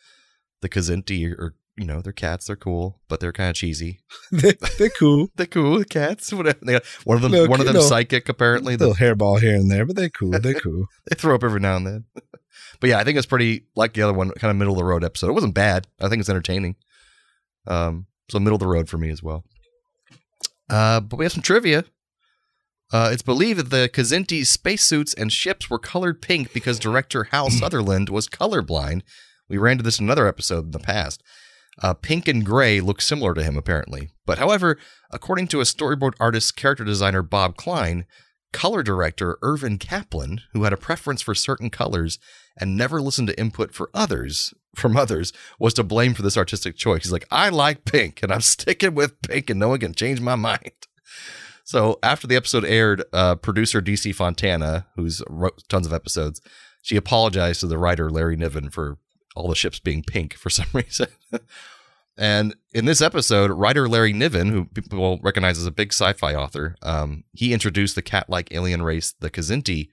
the 0.62 0.69
Kzinti 0.69 1.31
are 1.31 1.55
you 1.77 1.86
know 1.86 2.01
they're 2.01 2.13
cats. 2.13 2.47
They're 2.47 2.55
cool, 2.55 2.99
but 3.07 3.19
they're 3.19 3.31
kind 3.31 3.49
of 3.49 3.55
cheesy. 3.55 4.01
they, 4.31 4.53
they're 4.77 4.89
cool. 4.89 5.29
They're 5.36 5.45
cool. 5.47 5.79
The 5.79 5.86
cats. 5.86 6.31
Whatever. 6.34 6.60
They, 6.62 6.79
one 7.03 7.15
of 7.17 7.21
them. 7.23 7.31
Little 7.31 7.47
one 7.47 7.60
of 7.60 7.65
them 7.65 7.75
little- 7.75 7.89
psychic. 7.89 8.29
Apparently, 8.29 8.75
the, 8.75 8.88
Little 8.88 9.05
hairball 9.05 9.39
here 9.39 9.55
and 9.55 9.69
there, 9.71 9.86
but 9.86 9.95
they're 9.95 10.10
cool. 10.10 10.31
They're 10.31 10.53
cool. 10.53 10.86
they 11.10 11.15
throw 11.15 11.36
up 11.36 11.43
every 11.43 11.60
now 11.60 11.77
and 11.77 11.88
then. 11.88 12.05
but 12.79 12.89
yeah, 12.89 12.99
I 12.99 13.03
think 13.03 13.17
it's 13.17 13.25
pretty 13.27 13.65
like 13.75 13.93
the 13.93 14.01
other 14.01 14.13
one, 14.13 14.31
kind 14.31 14.51
of 14.51 14.57
middle 14.57 14.73
of 14.73 14.77
the 14.77 14.86
road 14.86 15.03
episode. 15.03 15.29
It 15.29 15.34
wasn't 15.34 15.55
bad. 15.55 15.88
I 15.99 16.10
think 16.10 16.19
it's 16.19 16.29
entertaining. 16.29 16.75
Um, 17.67 18.07
so 18.29 18.39
middle 18.39 18.55
of 18.55 18.62
the 18.62 18.67
road 18.67 18.89
for 18.89 18.97
me 18.97 19.10
as 19.10 19.21
well. 19.21 19.43
Uh, 20.69 20.99
but 20.99 21.17
we 21.17 21.25
have 21.25 21.34
some 21.34 21.41
trivia. 21.41 21.86
Uh, 22.93 23.10
it's 23.12 23.21
believed 23.21 23.60
that 23.60 23.69
the 23.69 23.89
Kzinti 23.91 24.45
spacesuits 24.45 25.13
and 25.13 25.31
ships 25.31 25.69
were 25.69 25.79
colored 25.79 26.21
pink 26.21 26.53
because 26.53 26.79
director 26.79 27.25
Hal 27.25 27.49
Sutherland 27.49 28.10
was 28.10 28.27
colorblind. 28.27 29.01
We 29.49 29.57
ran 29.57 29.73
into 29.73 29.84
this 29.84 29.99
in 29.99 30.05
another 30.05 30.27
episode 30.27 30.65
in 30.65 30.71
the 30.71 30.79
past. 30.79 31.21
Uh, 31.81 31.93
pink 31.93 32.27
and 32.27 32.45
gray 32.45 32.81
look 32.81 33.01
similar 33.01 33.34
to 33.34 33.43
him, 33.43 33.57
apparently. 33.57 34.10
But 34.25 34.38
however, 34.38 34.77
according 35.12 35.47
to 35.49 35.62
a 35.62 35.65
storyboard 35.65 36.13
artist, 36.19 36.55
character 36.55 36.84
designer 36.84 37.21
Bob 37.21 37.55
Kline, 37.55 38.05
color 38.51 38.84
director 38.84 39.38
Irvin 39.41 39.77
Kaplan, 39.77 40.41
who 40.53 40.63
had 40.63 40.73
a 40.73 40.77
preference 40.77 41.21
for 41.21 41.34
certain 41.34 41.69
colors 41.69 42.19
and 42.57 42.75
never 42.75 43.01
listened 43.01 43.29
to 43.29 43.39
input 43.39 43.73
for 43.73 43.89
others 43.93 44.53
from 44.75 44.95
others, 44.95 45.34
was 45.60 45.73
to 45.73 45.84
blame 45.84 46.13
for 46.13 46.21
this 46.21 46.38
artistic 46.38 46.75
choice. 46.75 47.03
He's 47.03 47.12
like, 47.12 47.27
I 47.31 47.49
like 47.49 47.86
pink 47.86 48.21
and 48.21 48.31
I'm 48.31 48.41
sticking 48.41 48.95
with 48.95 49.21
pink 49.21 49.49
and 49.49 49.60
no 49.60 49.69
one 49.69 49.79
can 49.79 49.93
change 49.93 50.21
my 50.21 50.36
mind. 50.36 50.71
So 51.63 51.99
after 52.03 52.27
the 52.27 52.36
episode 52.36 52.65
aired, 52.65 53.03
uh, 53.13 53.36
producer 53.36 53.81
DC 53.81 54.13
Fontana, 54.15 54.88
who's 54.95 55.21
wrote 55.29 55.63
tons 55.69 55.88
of 55.88 55.93
episodes, 55.93 56.41
she 56.81 56.95
apologized 56.95 57.60
to 57.62 57.67
the 57.67 57.77
writer 57.77 58.10
Larry 58.10 58.36
Niven 58.36 58.69
for 58.69 58.97
all 59.36 59.48
the 59.48 59.56
ships 59.56 59.80
being 59.80 60.04
pink 60.04 60.34
for 60.36 60.50
some 60.52 60.67
reason. 60.74 61.08
and 62.17 62.56
in 62.74 62.86
this 62.86 63.02
episode, 63.02 63.52
writer 63.52 63.88
Larry 63.88 64.13
Niven, 64.13 64.50
who 64.50 64.65
people 64.65 65.00
will 65.00 65.20
recognize 65.20 65.58
as 65.58 65.65
a 65.65 65.72
big 65.72 65.94
sci-fi 65.94 66.36
author, 66.36 66.76
um, 66.82 67.24
he 67.34 67.54
introduced 67.54 67.96
the 67.96 68.02
cat-like 68.02 68.50
alien 68.52 68.82
race, 68.82 69.13
the 69.20 69.30
Kzinti, 69.30 69.89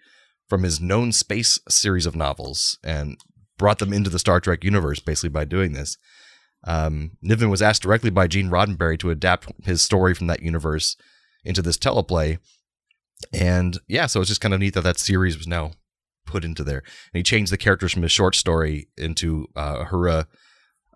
from 0.48 0.62
his 0.62 0.81
known 0.81 1.12
space 1.12 1.59
series 1.68 2.07
of 2.07 2.16
novels 2.16 2.79
and 2.83 3.18
brought 3.59 3.79
them 3.79 3.92
into 3.92 4.09
the 4.11 4.18
Star 4.18 4.40
Trek 4.40 4.64
universe 4.64 5.01
basically 5.01 5.29
by 5.29 5.44
doing 5.44 5.72
this. 5.72 5.98
Um, 6.64 7.12
Niven 7.22 7.51
was 7.51 7.62
asked 7.62 7.83
directly 7.83 8.11
by 8.11 8.27
Gene 8.27 8.51
Roddenberry 8.51 8.98
to 9.01 9.11
adapt 9.11 9.53
his 9.64 9.83
story 9.83 10.14
from 10.14 10.27
that 10.29 10.42
universe 10.42 10.96
into 11.44 11.62
this 11.62 11.79
teleplay. 11.79 12.38
And 13.33 13.79
yeah, 13.87 14.07
so 14.07 14.20
it's 14.20 14.29
just 14.29 14.40
kind 14.40 14.55
of 14.55 14.61
neat 14.61 14.74
that 14.74 14.83
that 14.83 14.98
series 14.98 15.37
was 15.37 15.46
now 15.46 15.72
put 16.28 16.44
into 16.44 16.62
there. 16.64 16.78
And 17.12 17.18
he 17.18 17.22
changed 17.22 17.52
the 17.52 17.58
characters 17.58 17.92
from 17.92 18.02
his 18.02 18.12
short 18.12 18.34
story 18.34 18.88
into 18.96 19.46
uh, 19.56 19.84
Uhura, 19.84 20.26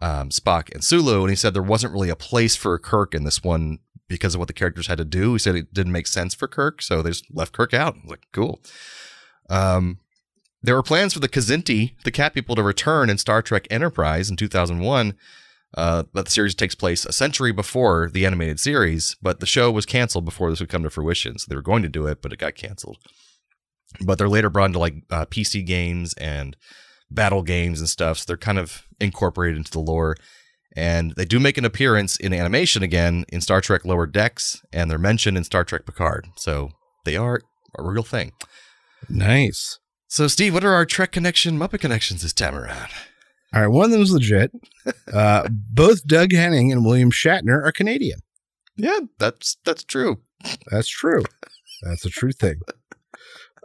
um, 0.01 0.31
Spock, 0.31 0.73
and 0.73 0.85
Sulu. 0.85 1.23
And 1.23 1.31
he 1.31 1.37
said 1.37 1.55
there 1.55 1.63
wasn't 1.63 1.93
really 1.93 2.11
a 2.11 2.17
place 2.17 2.57
for 2.57 2.79
Kirk 2.79 3.15
in 3.15 3.25
this 3.25 3.43
one 3.43 3.79
because 4.09 4.35
of 4.35 4.39
what 4.39 4.49
the 4.49 4.55
characters 4.55 4.87
had 4.87 4.99
to 4.99 5.05
do. 5.05 5.33
He 5.33 5.39
said 5.39 5.55
it 5.55 5.73
didn't 5.73 5.93
make 5.93 6.07
sense 6.07 6.35
for 6.35 6.47
Kirk, 6.47 6.83
so 6.83 7.03
they 7.03 7.11
just 7.11 7.27
left 7.33 7.53
Kirk 7.53 7.73
out. 7.73 7.97
Like, 8.07 8.27
cool. 8.33 8.61
Um, 9.49 9.99
there 10.63 10.75
were 10.75 10.83
plans 10.83 11.13
for 11.13 11.21
the 11.21 11.29
Kzinti, 11.29 11.95
the 12.05 12.11
cat 12.11 12.35
people, 12.35 12.55
to 12.55 12.63
return 12.63 13.11
in 13.11 13.19
Star 13.19 13.43
Trek 13.43 13.67
Enterprise 13.71 14.31
in 14.31 14.37
2001. 14.37 15.15
Uh, 15.75 16.05
but 16.13 16.27
the 16.27 16.31
series 16.31 16.55
takes 16.55 16.75
place 16.75 17.07
a 17.07 17.13
century 17.13 17.51
before 17.51 18.11
the 18.13 18.27
animated 18.27 18.61
series, 18.61 19.17
but 19.23 19.41
the 19.41 19.47
show 19.47 19.71
was 19.71 19.87
canceled 19.87 20.25
before 20.25 20.51
this 20.51 20.61
would 20.61 20.69
come 20.69 20.83
to 20.83 20.91
fruition. 20.91 21.39
So 21.39 21.47
they 21.49 21.57
were 21.57 21.63
going 21.63 21.83
to 21.83 21.89
do 21.89 22.07
it, 22.07 22.21
but 22.21 22.33
it 22.33 22.39
got 22.39 22.55
canceled. 22.55 22.99
But 24.01 24.19
they're 24.19 24.29
later 24.29 24.51
brought 24.51 24.67
into 24.67 24.79
like 24.79 24.95
uh, 25.11 25.27
PC 25.27 25.65
games 25.67 26.15
and 26.15 26.57
battle 27.11 27.43
games 27.43 27.81
and 27.81 27.89
stuff. 27.89 28.19
So 28.19 28.25
they're 28.27 28.37
kind 28.37 28.59
of 28.59 28.83
incorporated 29.01 29.59
into 29.59 29.71
the 29.73 29.81
lore. 29.81 30.17
And 30.75 31.13
they 31.17 31.27
do 31.27 31.39
make 31.39 31.59
an 31.59 31.67
appearance 31.67 32.17
in 32.17 32.33
animation 32.33 32.83
again 32.83 33.27
in 33.29 33.43
Star 33.43 33.61
Trek 33.61 33.85
Lower 33.85 34.07
Decks, 34.07 34.63
and 34.73 34.91
they're 34.91 34.99
mentioned 34.99 35.37
in 35.37 35.45
Star 35.45 35.65
Trek 35.65 35.85
Picard. 35.85 36.29
So 36.37 36.71
they 37.05 37.15
are 37.15 37.43
a 37.79 37.83
real 37.83 38.03
thing. 38.03 38.33
Nice. 39.09 39.79
So, 40.09 40.29
Steve, 40.29 40.55
what 40.55 40.65
are 40.65 40.73
our 40.73 40.87
Trek 40.87 41.13
connection, 41.13 41.59
Muppet 41.59 41.81
connections 41.81 42.23
this 42.23 42.33
time 42.33 42.55
around? 42.55 42.89
All 43.55 43.61
right, 43.61 43.67
one 43.67 43.87
of 43.87 43.91
them 43.91 44.03
is 44.03 44.13
legit. 44.13 44.53
Uh, 45.13 45.47
both 45.51 46.05
Doug 46.07 46.33
Henning 46.33 46.73
and 46.73 46.85
William 46.85 47.13
Shatner 47.13 47.63
are 47.65 47.71
Canadian. 47.71 48.19
Yeah, 48.77 48.99
that's 49.19 49.59
that's 49.65 49.85
true. 49.85 50.23
That's 50.71 50.89
true. 50.89 51.23
That's 51.83 52.05
a 52.05 52.11
true 52.11 52.33
thing. 52.33 52.61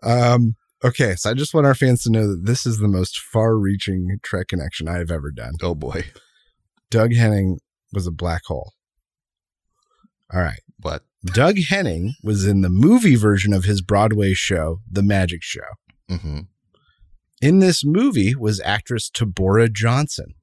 Um, 0.03 0.55
okay, 0.83 1.15
so 1.15 1.29
I 1.29 1.33
just 1.33 1.53
want 1.53 1.67
our 1.67 1.75
fans 1.75 2.03
to 2.03 2.11
know 2.11 2.27
that 2.27 2.45
this 2.45 2.65
is 2.65 2.77
the 2.77 2.87
most 2.87 3.19
far-reaching 3.19 4.19
Trek 4.23 4.47
connection 4.49 4.87
I 4.87 4.97
have 4.97 5.11
ever 5.11 5.31
done. 5.31 5.53
Oh 5.61 5.75
boy, 5.75 6.05
Doug 6.89 7.13
Henning 7.13 7.59
was 7.93 8.07
a 8.07 8.11
black 8.11 8.43
hole. 8.45 8.73
All 10.33 10.41
right. 10.41 10.59
what? 10.81 11.03
Doug 11.25 11.57
Henning 11.57 12.13
was 12.23 12.45
in 12.45 12.61
the 12.61 12.69
movie 12.69 13.15
version 13.15 13.53
of 13.53 13.63
his 13.63 13.81
Broadway 13.81 14.33
show, 14.33 14.81
The 14.89 15.01
Magic 15.03 15.41
Show. 15.41 15.61
Mm-hmm. 16.09 16.39
In 17.41 17.59
this 17.59 17.83
movie 17.85 18.35
was 18.35 18.61
actress 18.61 19.09
Taborah 19.09 19.69
Johnson. 19.71 20.33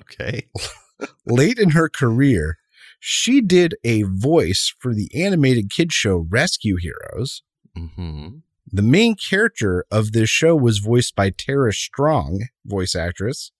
Okay. 0.00 0.46
Late 1.26 1.58
in 1.58 1.70
her 1.70 1.88
career, 1.88 2.56
she 3.00 3.40
did 3.40 3.74
a 3.84 4.02
voice 4.02 4.74
for 4.78 4.94
the 4.94 5.10
animated 5.14 5.70
kid 5.70 5.92
show 5.92 6.26
Rescue 6.28 6.76
Heroes. 6.76 7.42
Mm-hmm. 7.76 8.28
The 8.70 8.82
main 8.82 9.16
character 9.16 9.84
of 9.90 10.12
this 10.12 10.30
show 10.30 10.56
was 10.56 10.78
voiced 10.78 11.14
by 11.14 11.30
Tara 11.30 11.72
Strong, 11.72 12.46
voice 12.64 12.94
actress, 12.94 13.52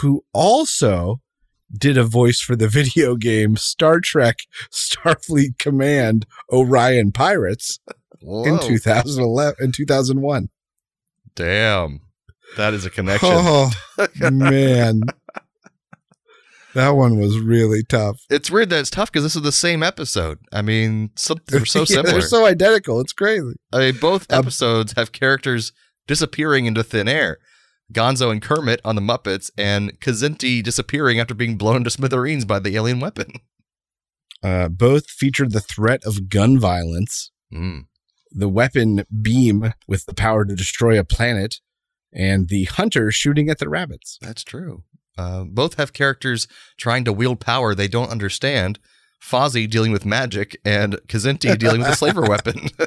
who 0.00 0.24
also 0.32 1.20
did 1.72 1.96
a 1.96 2.04
voice 2.04 2.40
for 2.40 2.56
the 2.56 2.68
video 2.80 3.16
game 3.16 3.56
Star 3.56 4.00
Trek 4.00 4.38
Starfleet 4.70 5.58
Command 5.58 6.26
Orion 6.50 7.12
Pirates 7.12 7.80
in 8.20 8.58
2011 8.58 9.56
in 9.60 9.72
2001. 9.72 10.48
Damn, 11.34 12.00
that 12.56 12.74
is 12.74 12.84
a 12.84 12.90
connection. 12.90 13.28
Oh 13.32 13.70
man. 14.30 15.02
That 16.74 16.90
one 16.90 17.18
was 17.18 17.38
really 17.38 17.82
tough. 17.82 18.20
It's 18.30 18.50
weird 18.50 18.70
that 18.70 18.80
it's 18.80 18.90
tough 18.90 19.10
because 19.12 19.24
this 19.24 19.36
is 19.36 19.42
the 19.42 19.52
same 19.52 19.82
episode. 19.82 20.38
I 20.52 20.62
mean, 20.62 21.10
some, 21.16 21.38
they're 21.48 21.64
so 21.66 21.80
Yeah, 21.80 21.84
similar. 21.86 22.10
they're 22.12 22.20
so 22.22 22.46
identical. 22.46 23.00
It's 23.00 23.12
crazy. 23.12 23.52
I 23.72 23.78
mean, 23.78 23.98
both 24.00 24.30
Um, 24.32 24.38
episodes 24.40 24.94
have 24.96 25.12
characters 25.12 25.72
disappearing 26.06 26.66
into 26.66 26.82
thin 26.82 27.08
air. 27.08 27.38
Gonzo 27.92 28.30
and 28.32 28.40
Kermit 28.40 28.80
on 28.86 28.94
the 28.96 29.02
Muppets, 29.02 29.50
and 29.58 30.00
Kzinti 30.00 30.62
disappearing 30.62 31.20
after 31.20 31.34
being 31.34 31.56
blown 31.58 31.84
to 31.84 31.90
smithereens 31.90 32.46
by 32.46 32.58
the 32.58 32.74
alien 32.74 33.00
weapon. 33.00 33.32
Uh, 34.42 34.68
both 34.68 35.08
featured 35.10 35.52
the 35.52 35.60
threat 35.60 36.02
of 36.04 36.28
gun 36.28 36.58
violence, 36.58 37.30
Mm. 37.52 37.84
the 38.30 38.48
weapon 38.48 39.04
beam 39.20 39.74
with 39.86 40.06
the 40.06 40.14
power 40.14 40.44
to 40.46 40.54
destroy 40.54 40.98
a 40.98 41.04
planet, 41.04 41.56
and 42.14 42.48
the 42.48 42.64
hunter 42.64 43.12
shooting 43.12 43.50
at 43.50 43.58
the 43.58 43.68
rabbits. 43.68 44.18
That's 44.22 44.42
true. 44.42 44.84
Uh, 45.18 45.44
both 45.44 45.74
have 45.74 45.92
characters 45.92 46.48
trying 46.78 47.04
to 47.04 47.12
wield 47.12 47.40
power 47.40 47.74
they 47.74 47.88
don't 47.88 48.10
understand. 48.10 48.78
Fozzie 49.22 49.70
dealing 49.70 49.92
with 49.92 50.04
magic, 50.04 50.56
and 50.64 50.94
Kzinti 51.06 51.56
dealing 51.58 51.80
with 51.80 51.90
a 51.90 51.96
slaver 51.96 52.22
weapon. 52.22 52.68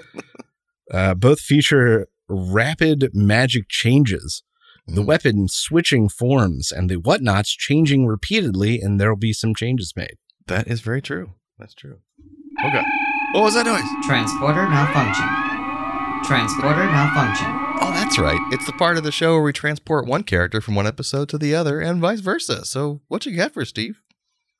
Uh, 0.94 1.16
both 1.16 1.40
feature 1.40 2.08
rapid 2.30 3.10
magic 3.14 3.66
changes 3.70 4.44
the 4.86 5.02
Mm. 5.02 5.06
weapon 5.08 5.48
switching 5.50 6.08
forms 6.10 6.72
and 6.72 6.92
the 6.92 6.98
whatnots 6.98 7.50
changing 7.50 8.06
repeatedly, 8.06 8.80
and 8.80 9.02
there'll 9.02 9.18
be 9.18 9.34
some 9.34 9.56
changes 9.56 9.94
made. 9.96 10.14
That 10.46 10.68
is 10.68 10.82
very 10.82 11.02
true. 11.02 11.32
That's 11.58 11.74
true. 11.74 12.02
Okay. 12.64 12.84
What 13.34 13.42
was 13.46 13.56
that 13.56 13.66
noise? 13.66 13.82
Transporter 14.06 14.68
malfunction. 14.70 15.26
Transporter 16.24 16.86
malfunction. 16.86 17.65
Oh, 17.82 17.92
that's 17.94 18.18
right. 18.18 18.40
It's 18.52 18.66
the 18.66 18.74
part 18.74 18.98
of 18.98 19.04
the 19.04 19.12
show 19.12 19.34
where 19.34 19.42
we 19.44 19.54
transport 19.54 20.06
one 20.06 20.24
character 20.24 20.62
from 20.62 20.76
one 20.76 20.88
episode 20.88 21.30
to 21.30 21.38
the 21.38 21.54
other 21.54 21.80
and 21.80 22.00
vice 22.00 22.22
versa. 22.22 22.66
So, 22.66 23.02
what 23.08 23.26
you 23.26 23.36
got 23.36 23.54
for 23.54 23.66
Steve? 23.66 24.02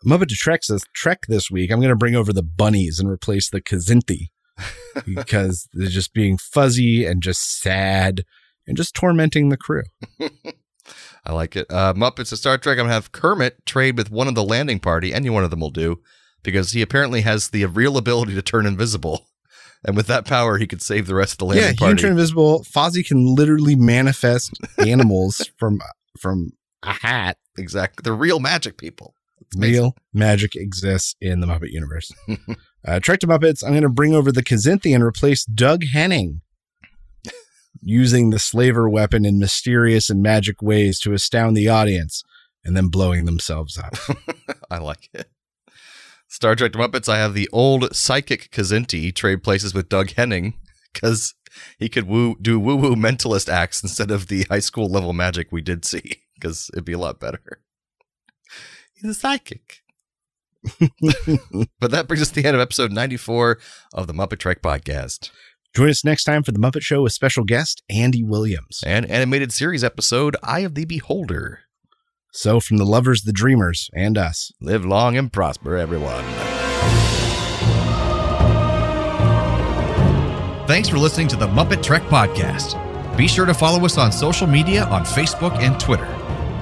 Muppet 0.06 0.28
to 0.28 0.36
Trek 0.36 0.64
says 0.64 0.84
Trek 0.94 1.26
this 1.28 1.50
week. 1.50 1.72
I'm 1.72 1.80
going 1.80 1.90
to 1.90 1.96
bring 1.96 2.16
over 2.16 2.34
the 2.34 2.44
bunnies 2.44 3.00
and 3.00 3.10
replace 3.10 3.50
the 3.50 3.62
Kzinti 3.62 4.30
because 5.16 5.68
they're 5.74 5.88
just 5.88 6.14
being 6.14 6.38
fuzzy 6.38 7.06
and 7.06 7.24
just 7.24 7.62
sad 7.62 8.26
and 8.68 8.78
just 8.78 8.94
tormenting 8.94 9.50
the 9.50 9.58
crew. 9.58 9.84
I 11.26 11.34
like 11.34 11.56
it. 11.56 11.66
Uh, 11.72 11.94
Muppets 11.94 12.30
to 12.30 12.38
Star 12.38 12.58
Trek. 12.58 12.78
I'm 12.78 12.86
gonna 12.86 12.94
have 12.94 13.12
Kermit 13.12 13.66
trade 13.66 13.98
with 13.98 14.12
one 14.12 14.28
of 14.28 14.36
the 14.36 14.44
landing 14.44 14.80
party. 14.80 15.14
Any 15.14 15.30
one 15.30 15.44
of 15.44 15.50
them 15.50 15.62
will 15.62 15.72
do, 15.72 16.02
because 16.44 16.74
he 16.74 16.82
apparently 16.82 17.22
has 17.22 17.50
the 17.50 17.66
real 17.66 17.98
ability 17.98 18.36
to 18.36 18.42
turn 18.42 18.66
invisible, 18.66 19.26
and 19.86 19.96
with 19.96 20.08
that 20.08 20.26
power, 20.26 20.58
he 20.58 20.66
could 20.66 20.82
save 20.82 21.06
the 21.06 21.16
rest 21.16 21.34
of 21.34 21.38
the 21.38 21.46
landing 21.46 21.64
yeah, 21.64 21.72
he 21.72 21.78
can 21.78 21.88
party. 21.88 22.02
turn 22.02 22.12
invisible. 22.12 22.64
Fozzie 22.64 23.06
can 23.06 23.36
literally 23.36 23.76
manifest 23.76 24.60
animals 24.80 25.50
from 25.58 25.80
from 26.20 26.52
a 26.84 26.92
hat. 26.92 27.38
exactly, 27.58 28.02
the 28.04 28.14
real 28.14 28.40
magic 28.40 28.78
people. 28.78 29.14
Real 29.56 29.96
magic 30.12 30.56
exists 30.56 31.16
in 31.22 31.40
the 31.40 31.48
Muppet 31.48 31.72
universe. 31.72 32.12
uh, 32.88 33.00
Trek 33.00 33.20
to 33.20 33.28
Muppets. 33.28 33.64
I'm 33.64 33.72
going 33.72 33.84
to 33.84 33.90
bring 33.90 34.14
over 34.14 34.32
the 34.32 34.44
Kzinti 34.44 34.94
and 34.94 35.04
replace 35.04 35.46
Doug 35.46 35.84
Henning. 35.86 36.42
Using 37.82 38.32
the 38.32 38.40
slaver 38.40 38.90
weapon 38.90 39.24
in 39.24 39.38
mysterious 39.38 40.10
and 40.10 40.22
magic 40.22 40.62
ways 40.62 41.00
to 41.02 41.14
astound 41.14 41.54
the 41.54 41.70
audience 41.70 42.24
and 42.66 42.76
then 42.76 42.88
blowing 42.88 43.26
themselves 43.26 43.78
up. 43.78 43.94
I 44.70 44.80
like 44.80 45.10
it. 45.14 45.30
Star 46.36 46.54
Trek 46.54 46.74
Muppets. 46.74 47.08
I 47.08 47.18
have 47.18 47.34
the 47.34 47.48
old 47.54 47.96
psychic 47.96 48.52
Kzinti 48.52 49.16
trade 49.16 49.42
places 49.42 49.74
with 49.74 49.88
Doug 49.88 50.12
Henning 50.12 50.56
because 50.92 51.34
he 51.80 51.88
could 51.88 52.10
woo 52.10 52.36
do 52.42 52.60
woo 52.60 52.76
woo 52.76 52.94
mentalist 52.94 53.48
acts 53.48 53.82
instead 53.82 54.12
of 54.12 54.28
the 54.28 54.44
high 54.50 54.60
school 54.60 54.90
level 54.90 55.14
magic 55.14 55.48
we 55.50 55.62
did 55.62 55.86
see 55.86 56.24
because 56.36 56.70
it'd 56.74 56.84
be 56.84 56.92
a 56.92 56.98
lot 56.98 57.22
better. 57.22 57.62
He's 58.96 59.12
a 59.12 59.14
psychic. 59.14 59.78
but 61.80 61.92
that 61.92 62.10
brings 62.10 62.22
us 62.22 62.28
to 62.32 62.42
the 62.42 62.46
end 62.46 62.56
of 62.56 62.62
episode 62.62 62.92
94 62.92 63.58
of 63.94 64.08
the 64.08 64.14
MuppeTrek 64.14 64.58
podcast. 64.58 65.30
Join 65.74 65.88
us 65.90 66.04
next 66.04 66.26
time 66.26 66.44
for 66.44 66.52
the 66.52 66.60
Muppet 66.60 66.82
Show 66.82 67.04
with 67.04 67.14
special 67.14 67.46
guest 67.46 67.82
Andy 67.90 68.26
Williams. 68.26 68.84
and 68.86 69.06
animated 69.10 69.54
series 69.54 69.86
episode 69.86 70.36
Eye 70.44 70.62
of 70.62 70.76
the 70.76 70.84
Beholder. 70.84 71.62
So, 72.38 72.60
from 72.60 72.76
the 72.76 72.86
lovers, 72.86 73.22
the 73.22 73.32
dreamers, 73.32 73.90
and 73.94 74.18
us, 74.18 74.52
Live 74.60 74.86
long 74.86 75.16
and 75.16 75.32
prosper, 75.32 75.78
everyone. 75.78 76.22
Thanks 80.68 80.90
for 80.90 80.98
listening 80.98 81.30
to 81.30 81.38
the 81.38 81.48
MuppeTrek 81.48 82.06
Podcast. 82.10 82.76
Be 83.16 83.30
sure 83.30 83.46
to 83.46 83.54
follow 83.54 83.86
us 83.86 83.98
on 83.98 84.12
social 84.12 84.48
media 84.48 84.84
on 84.88 85.06
Facebook 85.06 85.54
and 85.60 85.80
Twitter. 85.80 86.10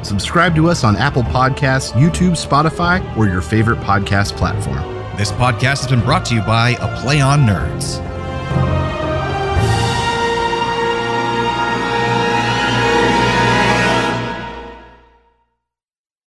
subscribe 0.04 0.54
to 0.58 0.70
us 0.70 0.84
on 0.84 0.96
Apple 0.96 1.24
Podcasts, 1.24 1.94
YouTube, 1.94 2.38
Spotify, 2.38 3.02
or 3.18 3.26
your 3.26 3.42
favorite 3.42 3.80
podcast 3.80 4.38
platform. 4.38 4.78
This 5.18 5.32
podcast 5.32 5.82
has 5.82 5.88
been 5.88 6.02
brought 6.02 6.26
to 6.26 6.36
you 6.36 6.42
by 6.42 6.78
A 6.82 7.02
Play 7.02 7.20
on 7.20 7.48
Nerds. 7.48 8.00